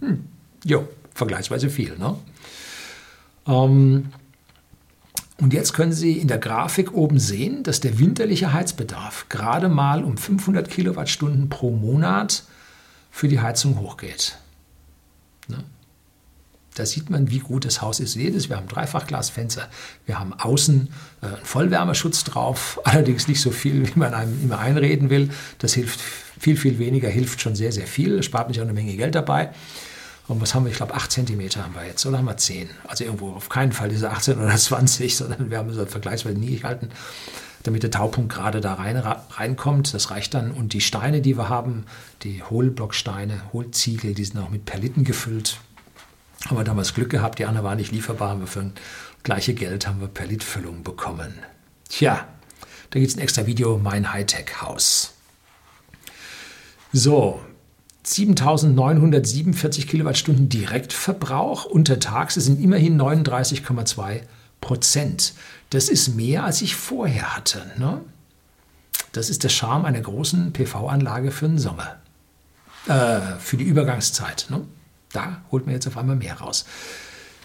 [0.00, 0.24] Hm.
[0.64, 1.96] Jo, vergleichsweise viel.
[1.98, 2.16] Ne?
[3.46, 4.12] Ähm,
[5.38, 10.04] und jetzt können Sie in der Grafik oben sehen, dass der winterliche Heizbedarf gerade mal
[10.04, 12.44] um 500 Kilowattstunden pro Monat
[13.10, 14.38] für die Heizung hochgeht.
[15.48, 15.64] Ne?
[16.74, 18.14] Da sieht man, wie gut das Haus ist.
[18.14, 19.68] Jedes, wir haben Dreifachglasfenster,
[20.06, 20.88] wir haben außen
[21.20, 25.30] äh, einen Vollwärmeschutz drauf, allerdings nicht so viel, wie man einem immer einreden will.
[25.58, 26.00] Das hilft
[26.38, 29.50] viel, viel weniger, hilft schon sehr, sehr viel, spart mich auch eine Menge Geld dabei.
[30.28, 30.70] Und was haben wir?
[30.70, 32.70] Ich glaube, 8 cm haben wir jetzt oder haben wir 10?
[32.86, 36.56] Also irgendwo auf keinen Fall diese 18 oder 20, sondern wir haben es vergleichsweise nie
[36.56, 36.88] gehalten,
[37.64, 39.92] damit der Taupunkt gerade da rein, reinkommt.
[39.92, 40.52] Das reicht dann.
[40.52, 41.84] Und die Steine, die wir haben,
[42.22, 45.58] die Hohlblocksteine, Hohlziegel, die sind auch mit Perliten gefüllt.
[46.46, 48.72] Haben wir damals Glück gehabt, die anderen waren nicht lieferbar, haben wir für ein
[49.22, 51.34] gleiche Geld haben wir Perlitfüllung bekommen.
[51.88, 52.26] Tja,
[52.90, 55.14] da gibt es ein extra Video, mein Hightech-Haus.
[56.92, 57.40] So,
[58.02, 62.34] 7947 Kilowattstunden Direktverbrauch untertags.
[62.34, 64.22] Das sind immerhin 39,2
[64.60, 65.34] Prozent.
[65.70, 67.62] Das ist mehr, als ich vorher hatte.
[67.78, 68.00] Ne?
[69.12, 71.96] Das ist der Charme einer großen PV-Anlage für den Sommer.
[72.88, 74.46] Äh, für die Übergangszeit.
[74.50, 74.66] Ne?
[75.12, 76.64] Da holt man jetzt auf einmal mehr raus.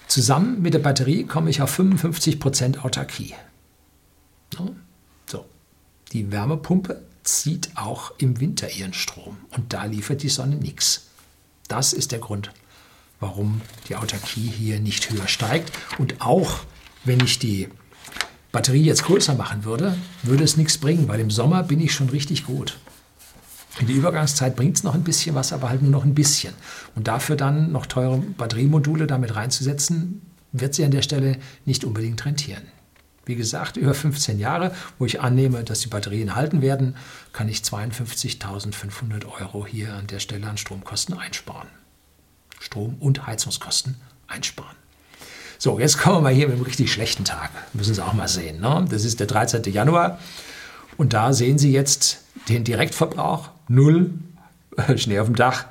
[0.07, 3.35] Zusammen mit der Batterie komme ich auf 55 Prozent Autarkie.
[5.25, 5.45] So,
[6.13, 11.07] die Wärmepumpe zieht auch im Winter ihren Strom und da liefert die Sonne nichts.
[11.67, 12.51] Das ist der Grund,
[13.19, 15.71] warum die Autarkie hier nicht höher steigt.
[15.97, 16.59] Und auch
[17.03, 17.67] wenn ich die
[18.53, 22.09] Batterie jetzt größer machen würde, würde es nichts bringen, weil im Sommer bin ich schon
[22.09, 22.79] richtig gut.
[23.79, 26.53] In der Übergangszeit bringt es noch ein bisschen was, aber halt nur noch ein bisschen.
[26.95, 30.21] Und dafür dann noch teure Batteriemodule damit reinzusetzen,
[30.51, 32.63] wird sie an der Stelle nicht unbedingt rentieren.
[33.25, 36.95] Wie gesagt, über 15 Jahre, wo ich annehme, dass die Batterien halten werden,
[37.33, 41.67] kann ich 52.500 Euro hier an der Stelle an Stromkosten einsparen.
[42.59, 43.97] Strom- und Heizungskosten
[44.27, 44.75] einsparen.
[45.59, 47.49] So, jetzt kommen wir mal hier mit einem richtig schlechten Tag.
[47.73, 48.61] Müssen Sie auch mal sehen.
[48.61, 48.85] Ne?
[48.89, 49.63] Das ist der 13.
[49.73, 50.19] Januar.
[50.95, 53.49] Und da sehen Sie jetzt den Direktverbrauch.
[53.67, 54.11] Null,
[54.95, 55.65] Schnee auf dem Dach.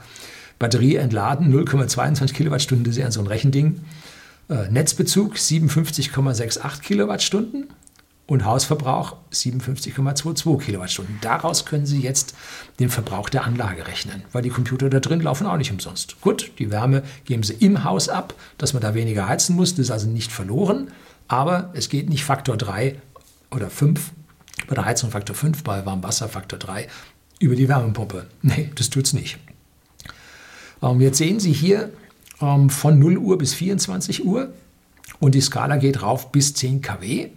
[0.59, 3.81] Batterie entladen, 0,22 Kilowattstunden, das ist ja so ein Rechending.
[4.49, 7.67] Äh, Netzbezug 57,68 Kilowattstunden
[8.27, 11.19] und Hausverbrauch 57,22 Kilowattstunden.
[11.21, 12.35] Daraus können Sie jetzt
[12.81, 16.21] den Verbrauch der Anlage rechnen, weil die Computer da drin laufen auch nicht umsonst.
[16.21, 19.87] Gut, die Wärme geben Sie im Haus ab, dass man da weniger heizen muss, das
[19.87, 20.91] ist also nicht verloren,
[21.29, 22.97] aber es geht nicht Faktor 3
[23.51, 24.13] oder 5,
[24.69, 26.89] bei der Heizung Faktor 5, bei Warmwasser Faktor 3
[27.39, 28.26] über die Wärmepumpe.
[28.43, 29.39] Nee, das tut es nicht.
[30.82, 31.91] Ähm, jetzt sehen Sie hier
[32.41, 34.53] ähm, von 0 Uhr bis 24 Uhr
[35.20, 37.30] und die Skala geht rauf bis 10 kW.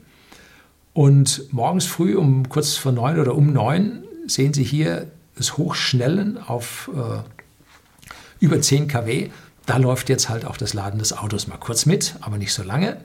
[0.93, 6.37] Und morgens früh um kurz vor 9 oder um 9 sehen Sie hier das Hochschnellen
[6.37, 7.21] auf äh,
[8.39, 9.29] über 10 kW.
[9.65, 12.63] Da läuft jetzt halt auch das Laden des Autos mal kurz mit, aber nicht so
[12.63, 12.97] lange.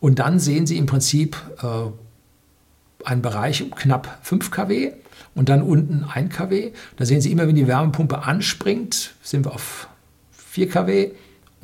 [0.00, 1.66] Und dann sehen Sie im Prinzip äh,
[3.04, 4.92] einen Bereich um knapp 5 kW
[5.34, 6.72] und dann unten 1 kW.
[6.96, 9.88] Da sehen Sie immer, wenn die Wärmepumpe anspringt, sind wir auf
[10.32, 11.10] 4 kW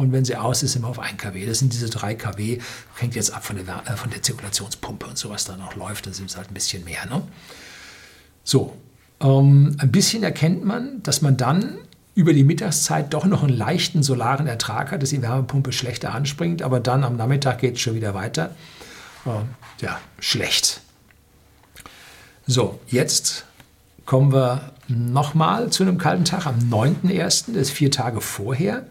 [0.00, 1.44] und wenn sie aus ist, sind wir auf 1 kW.
[1.44, 2.58] Das sind diese 3 kW,
[2.96, 6.06] hängt jetzt ab von der, äh, von der Zirkulationspumpe und so, was da noch läuft,
[6.06, 7.04] dann sind es halt ein bisschen mehr.
[7.04, 7.22] Ne?
[8.42, 8.76] So,
[9.20, 11.76] ähm, ein bisschen erkennt man, dass man dann
[12.14, 16.62] über die Mittagszeit doch noch einen leichten solaren Ertrag hat, dass die Wärmepumpe schlechter anspringt,
[16.62, 18.54] aber dann am Nachmittag geht es schon wieder weiter.
[19.26, 20.80] Ähm, ja, schlecht.
[22.52, 23.44] So, jetzt
[24.06, 28.88] kommen wir nochmal zu einem kalten Tag am 9.1., das ist vier Tage vorher.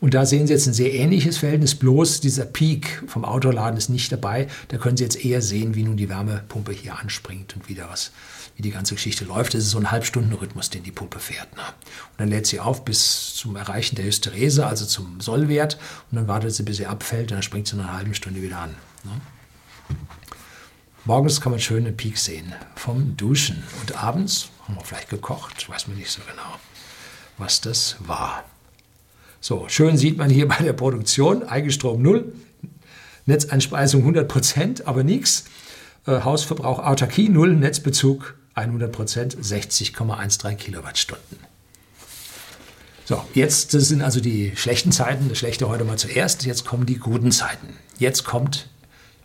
[0.00, 3.88] Und da sehen Sie jetzt ein sehr ähnliches Verhältnis, bloß dieser Peak vom Autoladen ist
[3.88, 4.48] nicht dabei.
[4.66, 8.10] Da können Sie jetzt eher sehen, wie nun die Wärmepumpe hier anspringt und wieder was,
[8.56, 9.54] wie die ganze Geschichte läuft.
[9.54, 11.54] Das ist so ein Halbstundenrhythmus, den die Pumpe fährt.
[11.54, 11.62] Ne?
[11.62, 15.78] Und dann lädt sie auf bis zum Erreichen der Hysterese, also zum Sollwert.
[16.10, 18.42] Und dann wartet sie, bis sie abfällt und dann springt sie nach einer halben Stunde
[18.42, 18.70] wieder an.
[19.04, 19.12] Ne?
[21.08, 23.62] Morgens kann man schön einen Peak sehen vom Duschen.
[23.80, 26.58] Und abends haben wir vielleicht gekocht, weiß man nicht so genau,
[27.38, 28.44] was das war.
[29.40, 32.30] So, schön sieht man hier bei der Produktion, Eigenstrom 0,
[33.24, 35.46] Netzeinspeisung 100 Prozent, aber nichts.
[36.06, 41.38] Äh, Hausverbrauch Autarkie 0, Netzbezug 100 Prozent, 60,13 Kilowattstunden.
[43.06, 46.98] So, jetzt sind also die schlechten Zeiten, das Schlechte heute mal zuerst, jetzt kommen die
[46.98, 47.78] guten Zeiten.
[47.98, 48.68] Jetzt kommt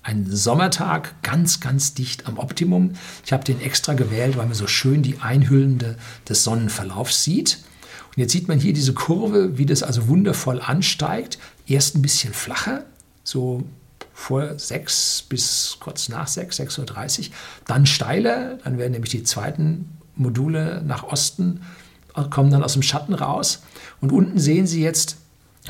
[0.03, 2.93] ein Sommertag, ganz, ganz dicht am Optimum.
[3.25, 5.97] Ich habe den extra gewählt, weil man so schön die Einhüllende
[6.27, 7.59] des Sonnenverlaufs sieht.
[8.09, 11.39] Und jetzt sieht man hier diese Kurve, wie das also wundervoll ansteigt.
[11.65, 12.83] Erst ein bisschen flacher,
[13.23, 13.63] so
[14.13, 17.25] vor 6 bis kurz nach 6, 6.30 Uhr.
[17.65, 21.61] Dann steiler, dann werden nämlich die zweiten Module nach Osten,
[22.29, 23.63] kommen dann aus dem Schatten raus.
[24.01, 25.17] Und unten sehen Sie jetzt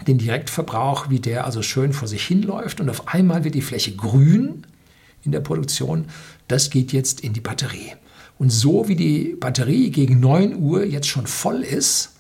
[0.08, 2.80] den Direktverbrauch, wie der also schön vor sich hinläuft.
[2.82, 4.66] Und auf einmal wird die Fläche grün
[5.24, 6.06] in der Produktion.
[6.48, 7.94] Das geht jetzt in die Batterie.
[8.40, 12.14] Und so wie die Batterie gegen 9 Uhr jetzt schon voll ist,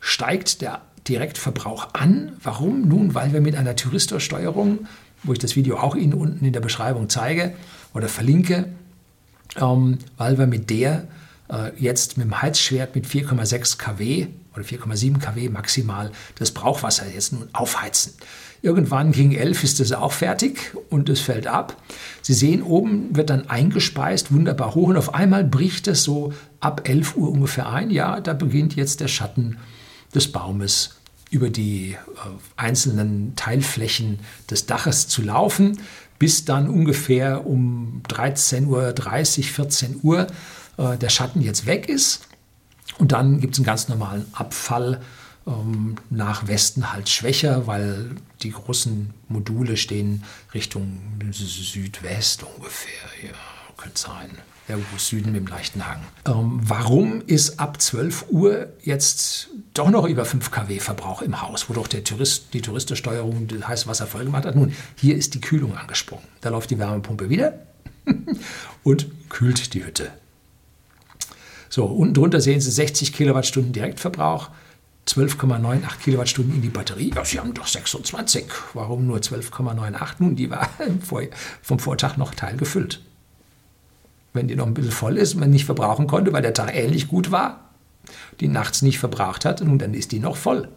[0.00, 2.32] steigt der Direktverbrauch an.
[2.42, 2.88] Warum?
[2.88, 4.86] Nun, weil wir mit einer Thyristorsteuerung,
[5.22, 7.54] wo ich das Video auch Ihnen unten in der Beschreibung zeige
[7.94, 8.68] oder verlinke,
[9.56, 11.06] ähm, weil wir mit der
[11.48, 14.26] äh, jetzt mit dem Heizschwert mit 4,6 kW
[14.56, 18.14] oder 4,7 kW maximal das Brauchwasser jetzt nun aufheizen.
[18.62, 21.80] Irgendwann gegen 11 ist das auch fertig und es fällt ab.
[22.22, 26.88] Sie sehen, oben wird dann eingespeist, wunderbar hoch und auf einmal bricht es so ab
[26.88, 27.90] 11 Uhr ungefähr ein.
[27.90, 29.58] Ja, da beginnt jetzt der Schatten
[30.14, 30.96] des Baumes
[31.30, 31.96] über die äh,
[32.56, 35.78] einzelnen Teilflächen des Daches zu laufen,
[36.18, 40.26] bis dann ungefähr um 13.30 Uhr, 14 Uhr
[40.78, 42.26] äh, der Schatten jetzt weg ist.
[42.98, 45.00] Und dann gibt es einen ganz normalen Abfall
[45.46, 48.10] ähm, nach Westen halt schwächer, weil
[48.42, 50.24] die großen Module stehen
[50.54, 51.00] Richtung
[51.32, 52.92] Südwest ungefähr.
[53.22, 53.36] Ja,
[53.76, 54.30] könnte sein
[54.68, 56.00] irgendwo Süden mit dem leichten Hang.
[56.26, 61.68] Ähm, warum ist ab 12 Uhr jetzt doch noch über 5 kW Verbrauch im Haus,
[61.68, 64.56] wo doch der Tourist, die Touristensteuerung das heiße Wasser voll gemacht hat?
[64.56, 66.24] Nun, hier ist die Kühlung angesprungen.
[66.40, 67.66] Da läuft die Wärmepumpe wieder
[68.82, 70.10] und kühlt die Hütte.
[71.76, 74.48] So, unten drunter sehen Sie 60 Kilowattstunden Direktverbrauch.
[75.06, 77.12] 12,98 Kilowattstunden in die Batterie.
[77.14, 78.46] Ja, Sie haben doch 26.
[78.72, 80.14] Warum nur 12,98?
[80.20, 80.70] Nun, die war
[81.60, 83.02] vom Vortag noch teilgefüllt
[84.32, 86.76] wenn die noch ein bisschen voll ist und man nicht verbrauchen konnte, weil der Tag
[86.76, 87.70] ähnlich gut war,
[88.40, 90.68] die nachts nicht verbraucht hat, nun dann ist die noch voll.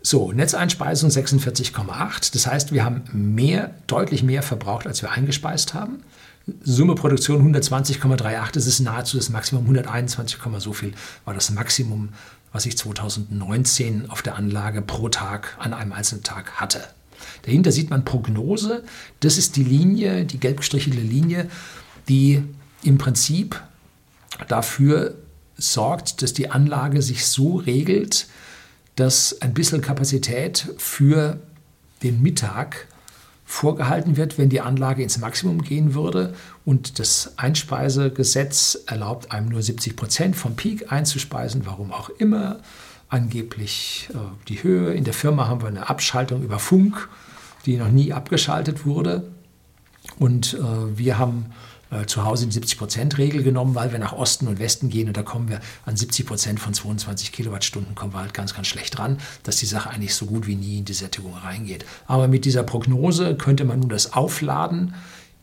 [0.00, 2.32] So, Netzeinspeisung 46,8.
[2.32, 6.02] Das heißt, wir haben mehr, deutlich mehr verbraucht, als wir eingespeist haben.
[6.62, 8.52] Summe Produktion 120,38.
[8.52, 9.64] Das ist nahezu das Maximum.
[9.64, 10.92] 121, so viel
[11.24, 12.10] war das Maximum,
[12.52, 16.80] was ich 2019 auf der Anlage pro Tag an einem einzelnen Tag hatte.
[17.42, 18.84] Dahinter sieht man Prognose.
[19.20, 21.48] Das ist die Linie, die gelb gestrichelte Linie,
[22.08, 22.42] die
[22.82, 23.60] im Prinzip
[24.46, 25.14] dafür
[25.56, 28.28] sorgt, dass die Anlage sich so regelt,
[28.96, 31.38] dass ein bisschen Kapazität für
[32.02, 32.86] den Mittag
[33.48, 36.34] vorgehalten wird, wenn die Anlage ins Maximum gehen würde.
[36.66, 42.58] Und das Einspeisegesetz erlaubt einem nur 70 Prozent vom Peak einzuspeisen, warum auch immer.
[43.08, 44.18] Angeblich äh,
[44.48, 44.92] die Höhe.
[44.92, 47.08] In der Firma haben wir eine Abschaltung über Funk,
[47.64, 49.24] die noch nie abgeschaltet wurde.
[50.18, 51.46] Und äh, wir haben
[51.90, 55.22] äh, zu Hause die 70-Prozent-Regel genommen, weil wir nach Osten und Westen gehen und da
[55.22, 59.18] kommen wir an 70 Prozent von 22 Kilowattstunden, kommen wir halt ganz, ganz schlecht dran,
[59.42, 61.84] dass die Sache eigentlich so gut wie nie in die Sättigung reingeht.
[62.06, 64.94] Aber mit dieser Prognose könnte man nun das Aufladen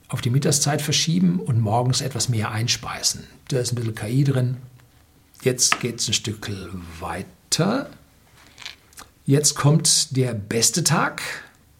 [0.07, 3.23] auf die Mittagszeit verschieben und morgens etwas mehr einspeisen.
[3.47, 4.57] Da ist ein bisschen KI drin.
[5.41, 6.49] Jetzt geht es ein Stück
[6.99, 7.89] weiter.
[9.25, 11.21] Jetzt kommt der beste Tag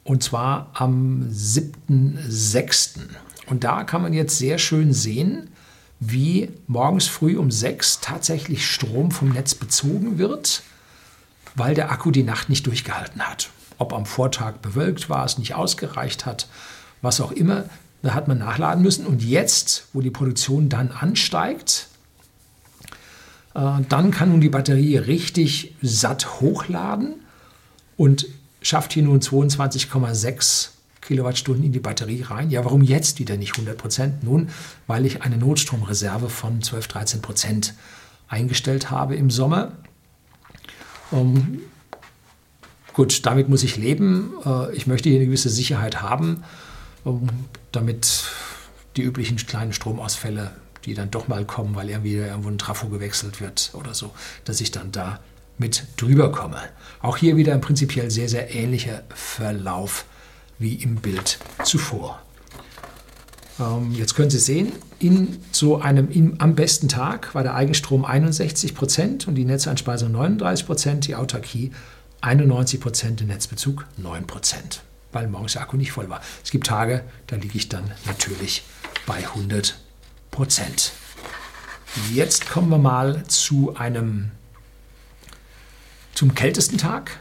[0.03, 2.99] und zwar am 7.6.
[3.47, 5.49] Und da kann man jetzt sehr schön sehen,
[5.99, 10.63] wie morgens früh um sechs tatsächlich Strom vom Netz bezogen wird,
[11.55, 13.49] weil der Akku die Nacht nicht durchgehalten hat.
[13.77, 16.47] Ob am Vortag bewölkt war, es nicht ausgereicht hat,
[17.01, 17.65] was auch immer,
[18.01, 19.05] da hat man nachladen müssen.
[19.05, 21.87] Und jetzt, wo die Produktion dann ansteigt,
[23.53, 27.15] äh, dann kann nun die Batterie richtig satt hochladen
[27.97, 28.27] und
[28.61, 30.69] schafft hier nun 22,6
[31.05, 32.49] Kilowattstunden in die Batterie rein.
[32.49, 34.23] Ja, warum jetzt wieder nicht 100 Prozent?
[34.23, 34.49] Nun,
[34.87, 37.73] weil ich eine Notstromreserve von 12, 13 Prozent
[38.27, 39.73] eingestellt habe im Sommer.
[41.11, 41.59] Um,
[42.93, 44.33] gut, damit muss ich leben.
[44.45, 46.43] Äh, ich möchte hier eine gewisse Sicherheit haben,
[47.03, 47.29] um,
[47.71, 48.25] damit
[48.95, 50.51] die üblichen kleinen Stromausfälle,
[50.85, 54.11] die dann doch mal kommen, weil irgendwie irgendwo ein Trafo gewechselt wird oder so,
[54.45, 55.19] dass ich dann da
[55.57, 56.57] mit drüber komme.
[57.01, 60.05] Auch hier wieder ein prinzipiell sehr, sehr ähnlicher Verlauf
[60.59, 62.21] wie im Bild zuvor.
[63.59, 68.05] Ähm, jetzt können Sie sehen, in so einem im, am besten Tag war der Eigenstrom
[68.05, 71.71] 61 Prozent und die Netzeinspeisung 39 Prozent, die Autarkie
[72.21, 74.81] 91 Prozent, der Netzbezug 9 Prozent,
[75.11, 76.21] weil morgens der Akku nicht voll war.
[76.43, 78.63] Es gibt Tage, da liege ich dann natürlich
[79.05, 79.77] bei 100
[80.31, 80.93] Prozent.
[82.11, 84.31] Jetzt kommen wir mal zu einem
[86.13, 87.19] zum kältesten Tag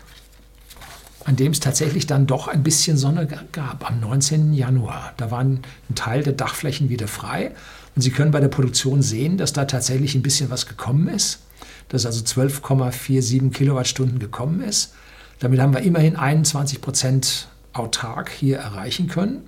[1.25, 4.53] an dem es tatsächlich dann doch ein bisschen Sonne gab, am 19.
[4.53, 5.13] Januar.
[5.17, 7.53] Da waren ein Teil der Dachflächen wieder frei.
[7.97, 11.41] Und Sie können bei der Produktion sehen, dass da tatsächlich ein bisschen was gekommen ist,
[11.89, 14.95] dass also 12,47 Kilowattstunden gekommen ist.
[15.39, 19.43] Damit haben wir immerhin 21 Prozent autark hier erreichen können.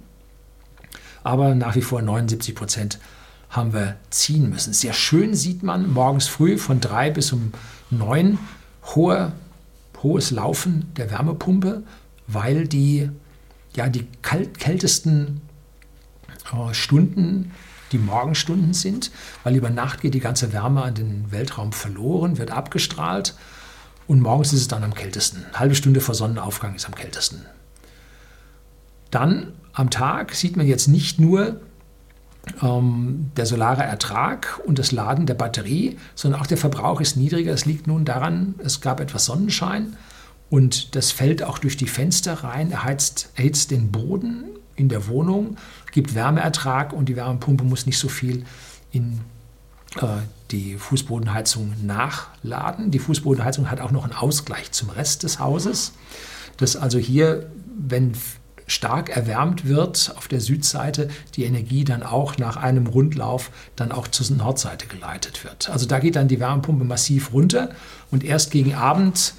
[1.22, 2.98] Aber nach wie vor 79 Prozent
[3.50, 4.72] haben wir ziehen müssen.
[4.72, 7.52] Sehr schön sieht man morgens früh von drei bis um
[7.90, 8.38] neun
[8.94, 9.32] hohe,
[10.06, 11.82] hohes Laufen der Wärmepumpe,
[12.28, 13.10] weil die,
[13.74, 15.40] ja, die kältesten
[16.52, 17.52] äh, Stunden
[17.92, 19.10] die Morgenstunden sind,
[19.44, 23.34] weil über Nacht geht die ganze Wärme an den Weltraum verloren, wird abgestrahlt
[24.06, 25.44] und morgens ist es dann am kältesten.
[25.46, 27.42] Eine halbe Stunde vor Sonnenaufgang ist am kältesten.
[29.10, 31.60] Dann am Tag sieht man jetzt nicht nur
[32.62, 37.52] ähm, der solare Ertrag und das Laden der Batterie, sondern auch der Verbrauch ist niedriger.
[37.52, 39.96] Es liegt nun daran, es gab etwas Sonnenschein
[40.48, 44.44] und das fällt auch durch die Fenster rein, erheizt, erhitzt den Boden
[44.76, 45.56] in der Wohnung,
[45.92, 48.44] gibt Wärmeertrag und die Wärmepumpe muss nicht so viel
[48.92, 49.20] in
[49.96, 50.06] äh,
[50.50, 52.90] die Fußbodenheizung nachladen.
[52.90, 55.94] Die Fußbodenheizung hat auch noch einen Ausgleich zum Rest des Hauses,
[56.58, 58.12] dass also hier, wenn
[58.66, 64.08] stark erwärmt wird auf der Südseite, die Energie dann auch nach einem Rundlauf dann auch
[64.08, 65.70] zur Nordseite geleitet wird.
[65.70, 67.70] Also da geht dann die Wärmepumpe massiv runter
[68.10, 69.34] und erst gegen Abend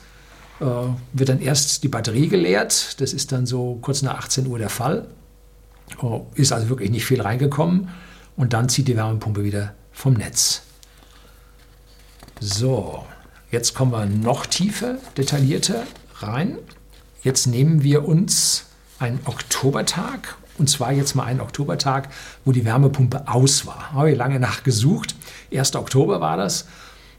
[0.59, 0.65] äh,
[1.13, 2.99] wird dann erst die Batterie geleert.
[3.01, 5.07] Das ist dann so kurz nach 18 Uhr der Fall.
[6.01, 7.89] Oh, ist also wirklich nicht viel reingekommen
[8.35, 10.61] und dann zieht die Wärmepumpe wieder vom Netz.
[12.39, 13.03] So,
[13.51, 15.83] jetzt kommen wir noch tiefer, detaillierter
[16.19, 16.57] rein.
[17.23, 18.66] Jetzt nehmen wir uns
[18.99, 22.09] einen Oktobertag und zwar jetzt mal einen Oktobertag,
[22.45, 23.93] wo die Wärmepumpe aus war.
[23.93, 25.15] Habe ich lange nachgesucht.
[25.53, 25.75] 1.
[25.75, 26.67] Oktober war das.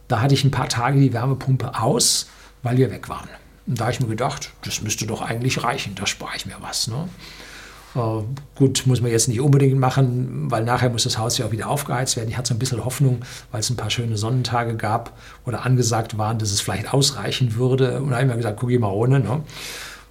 [0.08, 2.28] Da hatte ich ein paar Tage die Wärmepumpe aus,
[2.62, 3.28] weil wir weg waren.
[3.66, 6.56] Und da habe ich mir gedacht, das müsste doch eigentlich reichen, da spare ich mir
[6.60, 6.88] was.
[6.88, 7.08] Ne?
[7.94, 8.22] Äh,
[8.54, 11.68] gut, muss man jetzt nicht unbedingt machen, weil nachher muss das Haus ja auch wieder
[11.68, 12.30] aufgeheizt werden.
[12.30, 13.20] Ich hatte so ein bisschen Hoffnung,
[13.52, 15.12] weil es ein paar schöne Sonnentage gab
[15.44, 18.00] oder angesagt waren, dass es vielleicht ausreichen würde.
[18.00, 19.20] Und da habe ich mir gesagt, guck ich mal ohne.
[19.20, 19.42] Ne?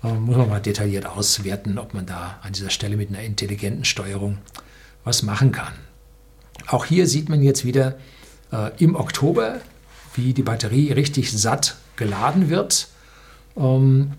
[0.03, 3.85] Äh, muss man mal detailliert auswerten, ob man da an dieser Stelle mit einer intelligenten
[3.85, 4.37] Steuerung
[5.03, 5.73] was machen kann.
[6.67, 7.97] Auch hier sieht man jetzt wieder
[8.51, 9.61] äh, im Oktober,
[10.15, 12.89] wie die Batterie richtig satt geladen wird.
[13.55, 14.13] Ähm,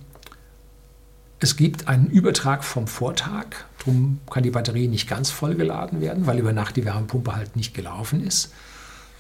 [1.41, 3.47] es gibt einen Übertrag vom Vortag,
[3.79, 7.55] darum kann die Batterie nicht ganz voll geladen werden, weil über Nacht die Wärmepumpe halt
[7.55, 8.53] nicht gelaufen ist.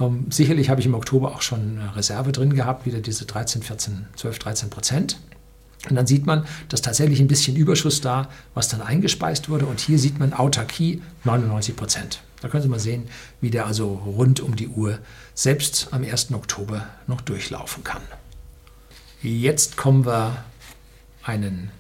[0.00, 3.62] Ähm, sicherlich habe ich im Oktober auch schon eine Reserve drin gehabt, wieder diese 13,
[3.62, 5.18] 14, 12, 13 Prozent.
[5.88, 9.66] Und dann sieht man, dass tatsächlich ein bisschen Überschuss da, was dann eingespeist wurde.
[9.66, 12.22] Und hier sieht man Autarkie 99 Prozent.
[12.40, 13.08] Da können Sie mal sehen,
[13.40, 14.98] wie der also rund um die Uhr
[15.34, 16.32] selbst am 1.
[16.32, 18.02] Oktober noch durchlaufen kann.
[19.22, 20.44] Jetzt kommen wir
[21.22, 21.70] einen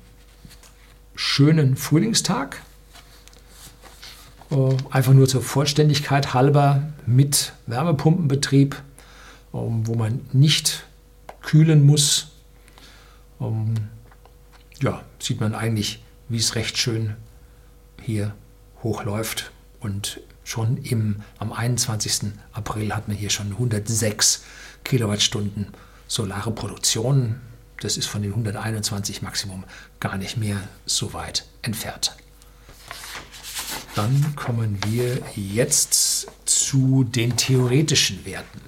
[1.14, 2.62] schönen Frühlingstag.
[4.50, 8.76] Äh, einfach nur zur Vollständigkeit halber mit Wärmepumpenbetrieb,
[9.52, 10.84] wo man nicht
[11.42, 12.27] kühlen muss.
[13.40, 13.74] Ähm,
[14.80, 17.16] ja, sieht man eigentlich, wie es recht schön
[18.02, 18.34] hier
[18.82, 19.50] hochläuft.
[19.80, 22.32] Und schon im, am 21.
[22.52, 24.44] April hat man hier schon 106
[24.84, 25.68] Kilowattstunden
[26.06, 27.40] solare Produktion
[27.80, 29.64] das ist von den 121 Maximum
[30.00, 32.16] gar nicht mehr so weit entfernt.
[33.94, 38.60] Dann kommen wir jetzt zu den theoretischen Werten.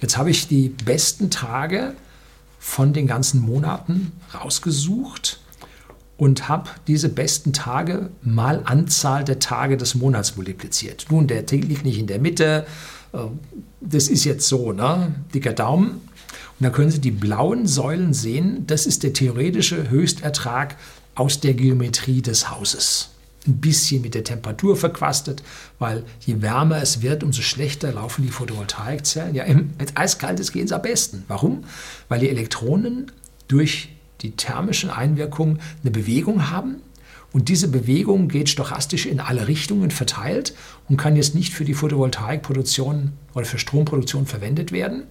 [0.00, 1.94] Jetzt habe ich die besten Tage
[2.66, 5.38] von den ganzen Monaten rausgesucht
[6.16, 11.06] und habe diese besten Tage mal Anzahl der Tage des Monats multipliziert.
[11.08, 12.66] Nun, der liegt nicht in der Mitte.
[13.12, 13.18] Äh,
[13.80, 15.14] das ist jetzt so, ne?
[15.32, 15.90] dicker Daumen.
[15.90, 16.00] Und
[16.58, 18.66] da können Sie die blauen Säulen sehen.
[18.66, 20.76] Das ist der theoretische Höchstertrag
[21.14, 23.10] aus der Geometrie des Hauses.
[23.46, 25.42] Ein bisschen mit der Temperatur verquastet,
[25.78, 29.34] weil je wärmer es wird, umso schlechter laufen die Photovoltaikzellen.
[29.34, 31.24] Ja, wenn es eiskalt ist, gehen sie am besten.
[31.28, 31.64] Warum?
[32.08, 33.12] Weil die Elektronen
[33.48, 33.90] durch
[34.22, 36.82] die thermischen Einwirkungen eine Bewegung haben
[37.32, 40.54] und diese Bewegung geht stochastisch in alle Richtungen verteilt
[40.88, 45.02] und kann jetzt nicht für die Photovoltaikproduktion oder für Stromproduktion verwendet werden,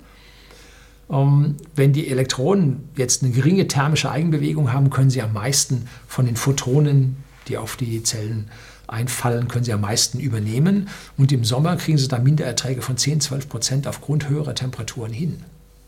[1.09, 6.25] ähm, wenn die Elektronen jetzt eine geringe thermische Eigenbewegung haben, können sie am meisten von
[6.25, 7.17] den Photonen,
[7.47, 8.49] die auf die Zellen
[8.87, 10.89] einfallen, können sie am meisten übernehmen.
[11.17, 15.41] Und im Sommer kriegen sie da Mindererträge von 10, 12 Prozent aufgrund höherer Temperaturen hin.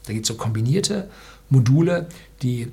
[0.05, 1.10] Da gibt es so kombinierte
[1.49, 2.08] Module,
[2.41, 2.72] die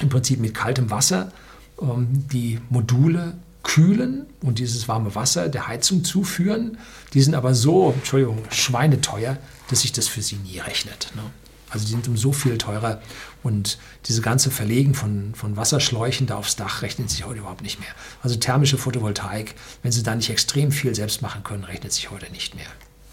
[0.00, 1.32] im Prinzip mit kaltem Wasser
[1.80, 6.78] ähm, die Module kühlen und dieses warme Wasser der Heizung zuführen.
[7.12, 9.36] Die sind aber so, Entschuldigung, schweineteuer,
[9.68, 11.12] dass sich das für sie nie rechnet.
[11.16, 11.22] Ne?
[11.70, 13.00] Also die sind um so viel teurer
[13.42, 17.78] und diese ganze Verlegen von, von Wasserschläuchen da aufs Dach rechnet sich heute überhaupt nicht
[17.78, 17.90] mehr.
[18.22, 22.30] Also thermische Photovoltaik, wenn Sie da nicht extrem viel selbst machen können, rechnet sich heute
[22.32, 22.66] nicht mehr.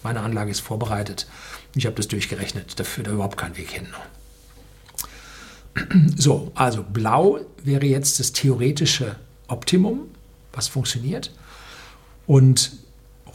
[0.04, 1.28] Meine Anlage ist vorbereitet.
[1.76, 2.80] Ich habe das durchgerechnet.
[2.80, 3.88] Da führt überhaupt kein Weg hin.
[6.16, 10.08] So, also blau wäre jetzt das theoretische Optimum,
[10.54, 11.34] was funktioniert.
[12.28, 12.72] Und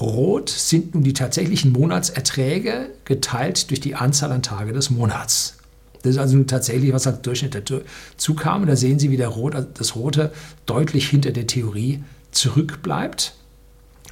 [0.01, 5.57] rot sind nun die tatsächlichen Monatserträge geteilt durch die Anzahl an Tage des Monats.
[6.03, 8.63] Das ist also nun tatsächlich, was als Durchschnitt dazu kam.
[8.63, 10.33] Und da sehen Sie, wie der Rot, das Rote
[10.67, 13.35] deutlich hinter der Theorie zurückbleibt.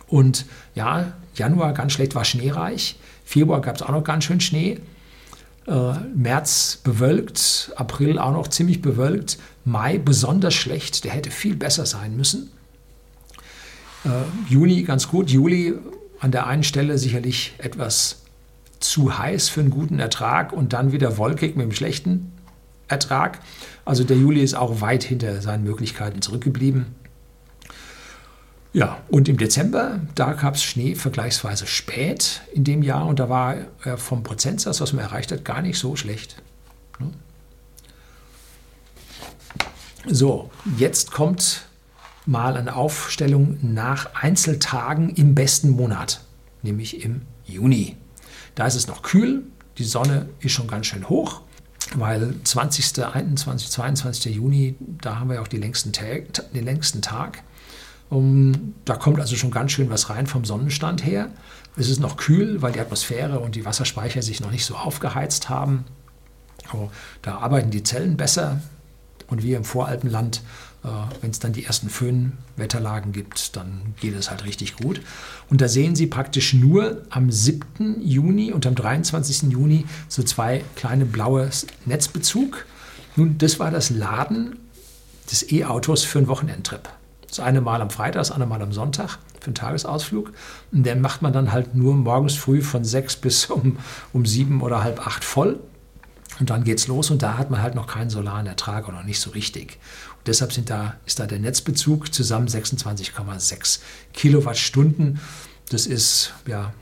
[0.07, 2.99] Und ja, Januar ganz schlecht war schneereich.
[3.25, 4.81] Februar gab es auch noch ganz schön Schnee.
[5.67, 9.39] Äh, März bewölkt, April auch noch ziemlich bewölkt.
[9.65, 12.51] Mai besonders schlecht, der hätte viel besser sein müssen.
[14.05, 14.09] Äh,
[14.49, 15.75] Juni ganz gut, Juli
[16.21, 18.23] an der einen Stelle sicherlich etwas
[18.81, 22.33] zu heiß für einen guten Ertrag und dann wieder wolkig mit einem schlechten
[22.87, 23.41] Ertrag.
[23.85, 26.87] Also der Juli ist auch weit hinter seinen Möglichkeiten zurückgeblieben.
[28.73, 33.29] Ja, und im Dezember, da gab es Schnee vergleichsweise spät in dem Jahr und da
[33.29, 36.37] war er vom Prozentsatz, was man erreicht hat, gar nicht so schlecht.
[36.99, 37.11] Ne?
[40.07, 41.68] So, jetzt kommt
[42.29, 46.21] mal eine Aufstellung nach Einzeltagen im besten Monat,
[46.63, 47.97] nämlich im Juni.
[48.55, 49.45] Da ist es noch kühl,
[49.79, 51.41] die Sonne ist schon ganz schön hoch,
[51.95, 54.35] weil 20., 21., 22.
[54.35, 57.43] Juni, da haben wir auch die längsten Tag, den längsten Tag.
[58.11, 61.31] Um, da kommt also schon ganz schön was rein vom Sonnenstand her.
[61.77, 65.49] Es ist noch kühl, weil die Atmosphäre und die Wasserspeicher sich noch nicht so aufgeheizt
[65.49, 65.85] haben.
[66.75, 66.91] Oh,
[67.23, 68.61] da arbeiten die Zellen besser.
[69.29, 70.43] Und wir im Voralpenland,
[71.21, 75.01] wenn es dann die ersten Föhnwetterlagen gibt, dann geht es halt richtig gut.
[75.51, 78.01] Und da sehen Sie praktisch nur am 7.
[78.01, 79.51] Juni und am 23.
[79.51, 81.51] Juni so zwei kleine blaue
[81.85, 82.65] Netzbezug.
[83.17, 84.57] Nun, das war das Laden
[85.31, 86.89] des E-Autos für einen Wochenendtrip.
[87.27, 90.33] Das eine Mal am Freitag, das andere Mal am Sonntag für einen Tagesausflug.
[90.73, 93.79] Und den macht man dann halt nur morgens früh von sechs bis um,
[94.13, 95.59] um sieben oder halb acht voll.
[96.41, 99.21] Und dann geht's los und da hat man halt noch keinen solaren Ertrag oder nicht
[99.21, 99.79] so richtig.
[100.29, 103.81] Deshalb sind da, ist da der Netzbezug zusammen 26,6
[104.13, 105.21] Kilowattstunden.
[105.71, 106.75] Das ist ja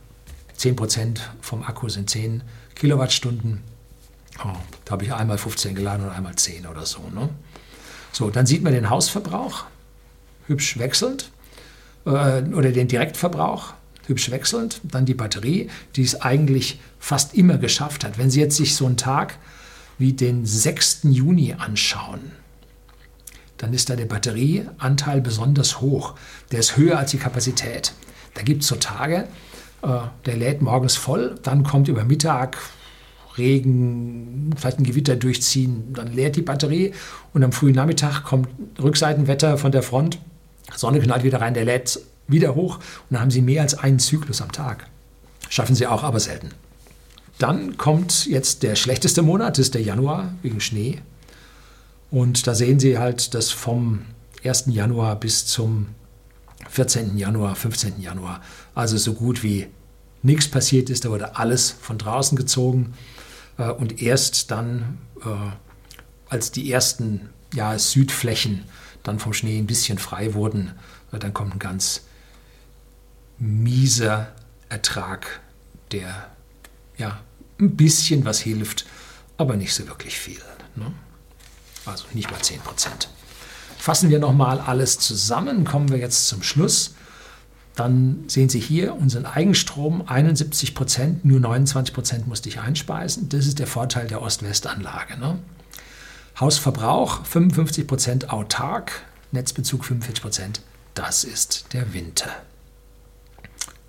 [0.56, 2.42] 10 Prozent vom Akku sind 10
[2.74, 3.62] Kilowattstunden.
[4.44, 4.48] Oh,
[4.84, 7.08] da habe ich einmal 15 geladen und einmal 10 oder so.
[7.14, 7.28] Ne?
[8.10, 9.66] So, dann sieht man den Hausverbrauch
[10.48, 11.30] hübsch wechselnd
[12.04, 13.74] äh, oder den Direktverbrauch
[14.08, 18.18] hübsch wechselnd, dann die Batterie, die es eigentlich fast immer geschafft hat.
[18.18, 19.38] Wenn Sie jetzt sich so einen Tag
[19.98, 21.02] wie den 6.
[21.04, 22.32] Juni anschauen,
[23.58, 26.14] dann ist da der Batterieanteil besonders hoch.
[26.52, 27.92] Der ist höher als die Kapazität.
[28.34, 29.28] Da gibt es so Tage,
[29.82, 29.88] äh,
[30.26, 32.58] der lädt morgens voll, dann kommt über Mittag
[33.38, 36.92] Regen, vielleicht ein Gewitter durchziehen, dann leert die Batterie
[37.34, 38.48] und am frühen Nachmittag kommt
[38.82, 40.18] Rückseitenwetter von der Front,
[40.74, 43.98] Sonne knallt wieder rein, der lädt wieder hoch und dann haben Sie mehr als einen
[43.98, 44.86] Zyklus am Tag.
[45.48, 46.50] Schaffen Sie auch, aber selten.
[47.38, 50.98] Dann kommt jetzt der schlechteste Monat, das ist der Januar wegen Schnee.
[52.10, 54.02] Und da sehen Sie halt, dass vom
[54.44, 54.64] 1.
[54.68, 55.88] Januar bis zum
[56.70, 57.16] 14.
[57.16, 58.00] Januar, 15.
[58.00, 58.40] Januar,
[58.74, 59.68] also so gut wie
[60.22, 61.04] nichts passiert ist.
[61.04, 62.94] Da wurde alles von draußen gezogen.
[63.58, 65.28] Äh, und erst dann, äh,
[66.28, 68.64] als die ersten ja, Südflächen
[69.02, 70.72] dann vom Schnee ein bisschen frei wurden,
[71.12, 72.02] äh, dann kommt ein ganz
[73.38, 74.32] mieser
[74.68, 75.40] Ertrag,
[75.92, 76.30] der
[76.98, 77.20] ja
[77.60, 78.86] ein bisschen was hilft,
[79.36, 80.40] aber nicht so wirklich viel.
[80.74, 80.92] Ne?
[81.86, 83.08] Also nicht mal 10 Prozent.
[83.78, 86.94] Fassen wir nochmal alles zusammen, kommen wir jetzt zum Schluss.
[87.76, 93.28] Dann sehen Sie hier unseren Eigenstrom, 71 Prozent, nur 29 Prozent musste ich einspeisen.
[93.28, 95.18] Das ist der Vorteil der Ost-West-Anlage.
[95.18, 95.38] Ne?
[96.40, 100.60] Hausverbrauch 55 Prozent autark, Netzbezug 45 Prozent.
[100.94, 102.30] Das ist der Winter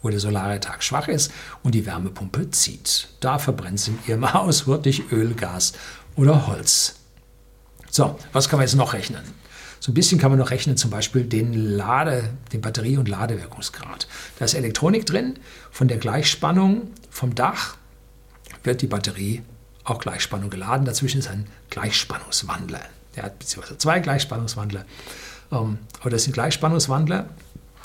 [0.02, 1.32] wo der solare Tag schwach ist
[1.64, 3.10] und die Wärmepumpe zieht.
[3.20, 5.74] Da verbrennt sie in ihrem Haus wirklich Öl, Gas
[6.16, 6.97] oder Holz.
[7.90, 9.24] So, was kann man jetzt noch rechnen?
[9.80, 14.08] So ein bisschen kann man noch rechnen, zum Beispiel den Lade, den Batterie- und Ladewirkungsgrad.
[14.40, 15.36] Da ist Elektronik drin.
[15.72, 17.78] Von der Gleichspannung vom Dach
[18.64, 19.44] wird die Batterie
[19.84, 20.86] auch Gleichspannung geladen.
[20.86, 22.82] Dazwischen ist ein Gleichspannungswandler.
[23.16, 24.86] Der hat beziehungsweise zwei Gleichspannungswandler.
[25.52, 27.30] Ähm, aber das sind Gleichspannungswandler.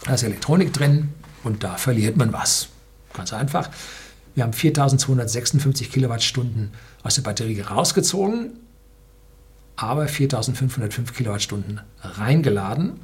[0.04, 1.10] Da ist Elektronik drin,
[1.44, 2.68] und da verliert man was.
[3.12, 3.70] Ganz einfach.
[4.34, 6.72] Wir haben 4256 Kilowattstunden
[7.02, 8.52] aus der Batterie rausgezogen,
[9.76, 13.00] aber 4505 Kilowattstunden reingeladen.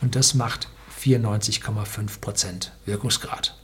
[0.00, 0.68] Und das macht
[1.00, 3.56] 94,5 Prozent Wirkungsgrad.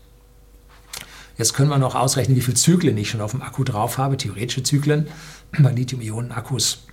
[1.38, 4.16] Jetzt können wir noch ausrechnen, wie viele Zyklen ich schon auf dem Akku drauf habe,
[4.16, 5.08] theoretische Zyklen.
[5.58, 6.86] Bei Lithium-Ionen-Akkus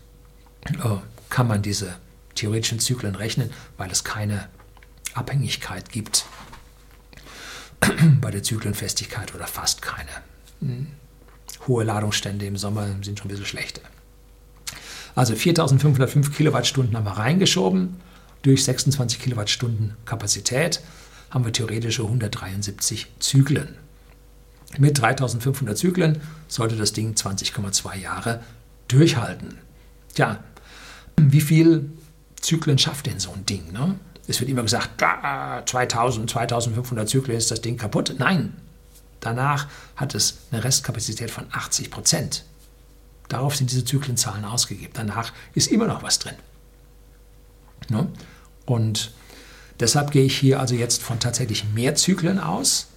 [0.65, 0.97] äh,
[1.29, 1.95] kann man diese
[2.35, 4.49] theoretischen Zyklen rechnen, weil es keine
[5.13, 6.25] Abhängigkeit gibt
[8.21, 10.09] bei der Zyklenfestigkeit oder fast keine.
[10.59, 10.87] Hm.
[11.67, 13.81] Hohe Ladungsstände im Sommer sind schon ein bisschen schlechter.
[15.15, 17.95] Also 4505 Kilowattstunden haben wir reingeschoben.
[18.41, 20.81] Durch 26 Kilowattstunden Kapazität
[21.29, 23.75] haben wir theoretische 173 Zyklen.
[24.77, 28.41] Mit 3500 Zyklen sollte das Ding 20,2 Jahre
[28.87, 29.59] durchhalten.
[30.13, 30.43] Tja,
[31.17, 31.91] wie viel
[32.41, 33.71] Zyklen schafft denn so ein Ding?
[33.71, 33.95] Ne?
[34.27, 35.03] Es wird immer gesagt,
[35.65, 38.15] 2000, 2500 Zyklen ist das Ding kaputt.
[38.17, 38.53] Nein,
[39.19, 42.45] danach hat es eine Restkapazität von 80 Prozent.
[43.33, 44.93] Darauf sind diese Zyklenzahlen ausgegeben.
[44.93, 46.35] Danach ist immer noch was drin.
[47.89, 48.07] Ne?
[48.67, 49.11] Und
[49.79, 52.89] deshalb gehe ich hier also jetzt von tatsächlich mehr Zyklen aus,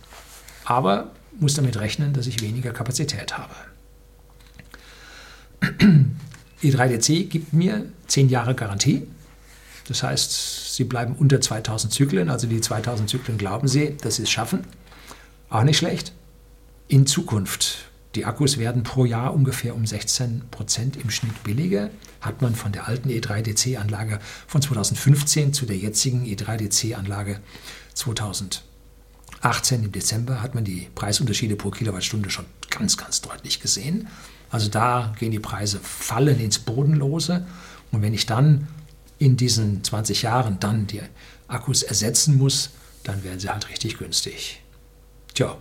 [0.66, 1.10] aber
[1.40, 3.54] muss damit rechnen, dass ich weniger Kapazität habe.
[6.62, 9.08] E3DC gibt mir 10 Jahre Garantie.
[9.88, 14.24] Das heißt, sie bleiben unter 2000 Zyklen, also die 2000 Zyklen glauben sie, dass sie
[14.24, 14.66] es schaffen.
[15.48, 16.12] Auch nicht schlecht.
[16.88, 17.85] In Zukunft,
[18.16, 21.90] die Akkus werden pro Jahr ungefähr um 16 Prozent im Schnitt billiger.
[22.22, 27.40] Hat man von der alten E3DC-Anlage von 2015 zu der jetzigen E3DC-Anlage
[27.92, 34.08] 2018 im Dezember, hat man die Preisunterschiede pro Kilowattstunde schon ganz, ganz deutlich gesehen.
[34.50, 37.46] Also da gehen die Preise fallen ins Bodenlose.
[37.92, 38.66] Und wenn ich dann
[39.18, 41.02] in diesen 20 Jahren dann die
[41.48, 42.70] Akkus ersetzen muss,
[43.04, 44.62] dann werden sie halt richtig günstig.
[45.34, 45.58] Tja,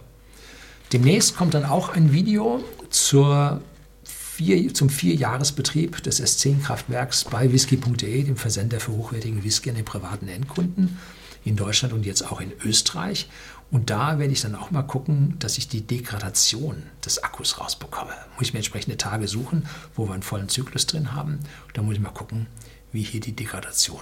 [0.96, 3.62] demnächst kommt dann auch ein Video zur
[4.06, 10.30] vier, zum Vierjahresbetrieb des S10-Kraftwerks bei whisky.de, dem Versender für hochwertigen Whisky an den privaten
[10.30, 10.98] Endkunden
[11.44, 13.30] in Deutschland und jetzt auch in Österreich.
[13.72, 18.14] Und da werde ich dann auch mal gucken, dass ich die Degradation des Akkus rausbekomme.
[18.38, 21.40] Muss ich mir entsprechende Tage suchen, wo wir einen vollen Zyklus drin haben.
[21.74, 22.48] Da muss ich mal gucken,
[22.94, 24.02] wie hier die Degradation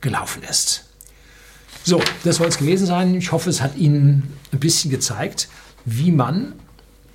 [0.00, 0.86] gelaufen ist.
[1.84, 3.14] So, das soll es gewesen sein.
[3.14, 5.48] Ich hoffe, es hat Ihnen ein bisschen gezeigt,
[5.84, 6.54] wie man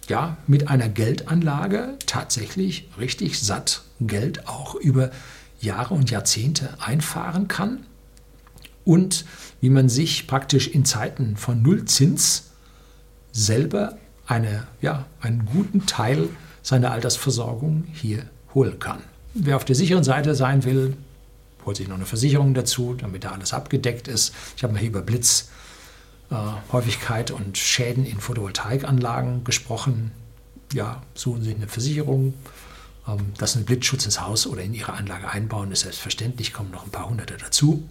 [0.10, 5.12] ja, mit einer Geldanlage tatsächlich richtig satt Geld auch über
[5.62, 7.86] Jahre und Jahrzehnte einfahren kann
[8.86, 9.26] und
[9.62, 12.46] wie man sich praktisch in Zeiten von Nullzins
[13.32, 16.30] selber eine, ja, einen guten Teil
[16.64, 19.02] seiner Altersversorgung hier holen kann.
[19.34, 20.98] Wer auf der sicheren Seite sein will,
[21.66, 24.34] holt sich noch eine Versicherung dazu, damit da alles abgedeckt ist.
[24.58, 25.59] Ich habe mal hier über Blitzhäufigkeit
[26.30, 30.12] äh, und Schäden in Photovoltaikanlagen gesprochen.
[30.74, 32.34] Ja, suchen Sie eine Versicherung,
[33.08, 36.72] ähm, dass Sie einen Blitzschutz ins Haus oder in Ihre Anlage einbauen, ist selbstverständlich, kommen
[36.72, 37.88] noch ein paar Hunderte dazu.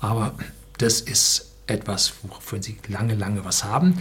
[0.00, 0.34] Aber
[0.78, 3.98] das ist etwas, wovon Sie lange, lange was haben.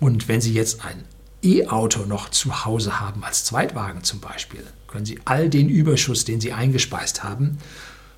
[0.00, 1.04] Und wenn Sie jetzt ein
[1.42, 6.40] E-Auto noch zu Hause haben, als Zweitwagen zum Beispiel, können Sie all den Überschuss, den
[6.40, 7.58] Sie eingespeist haben,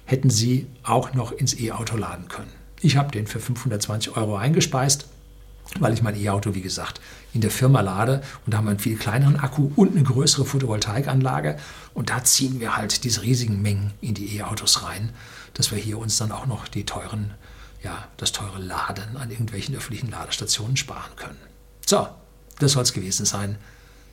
[0.05, 2.58] hätten Sie auch noch ins E-Auto laden können.
[2.81, 5.07] Ich habe den für 520 Euro eingespeist,
[5.79, 7.01] weil ich mein E-Auto, wie gesagt,
[7.35, 10.45] in der Firma lade und da haben wir einen viel kleineren Akku und eine größere
[10.45, 11.59] Photovoltaikanlage
[11.93, 15.11] und da ziehen wir halt diese riesigen Mengen in die E-Autos rein,
[15.55, 17.35] dass wir hier uns dann auch noch die teuren,
[17.83, 21.39] ja, das teure Laden an irgendwelchen öffentlichen Ladestationen sparen können.
[21.87, 22.09] So,
[22.59, 23.57] das soll es gewesen sein.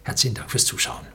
[0.04, 1.06] Herzlichen Dank fürs Zuschauen.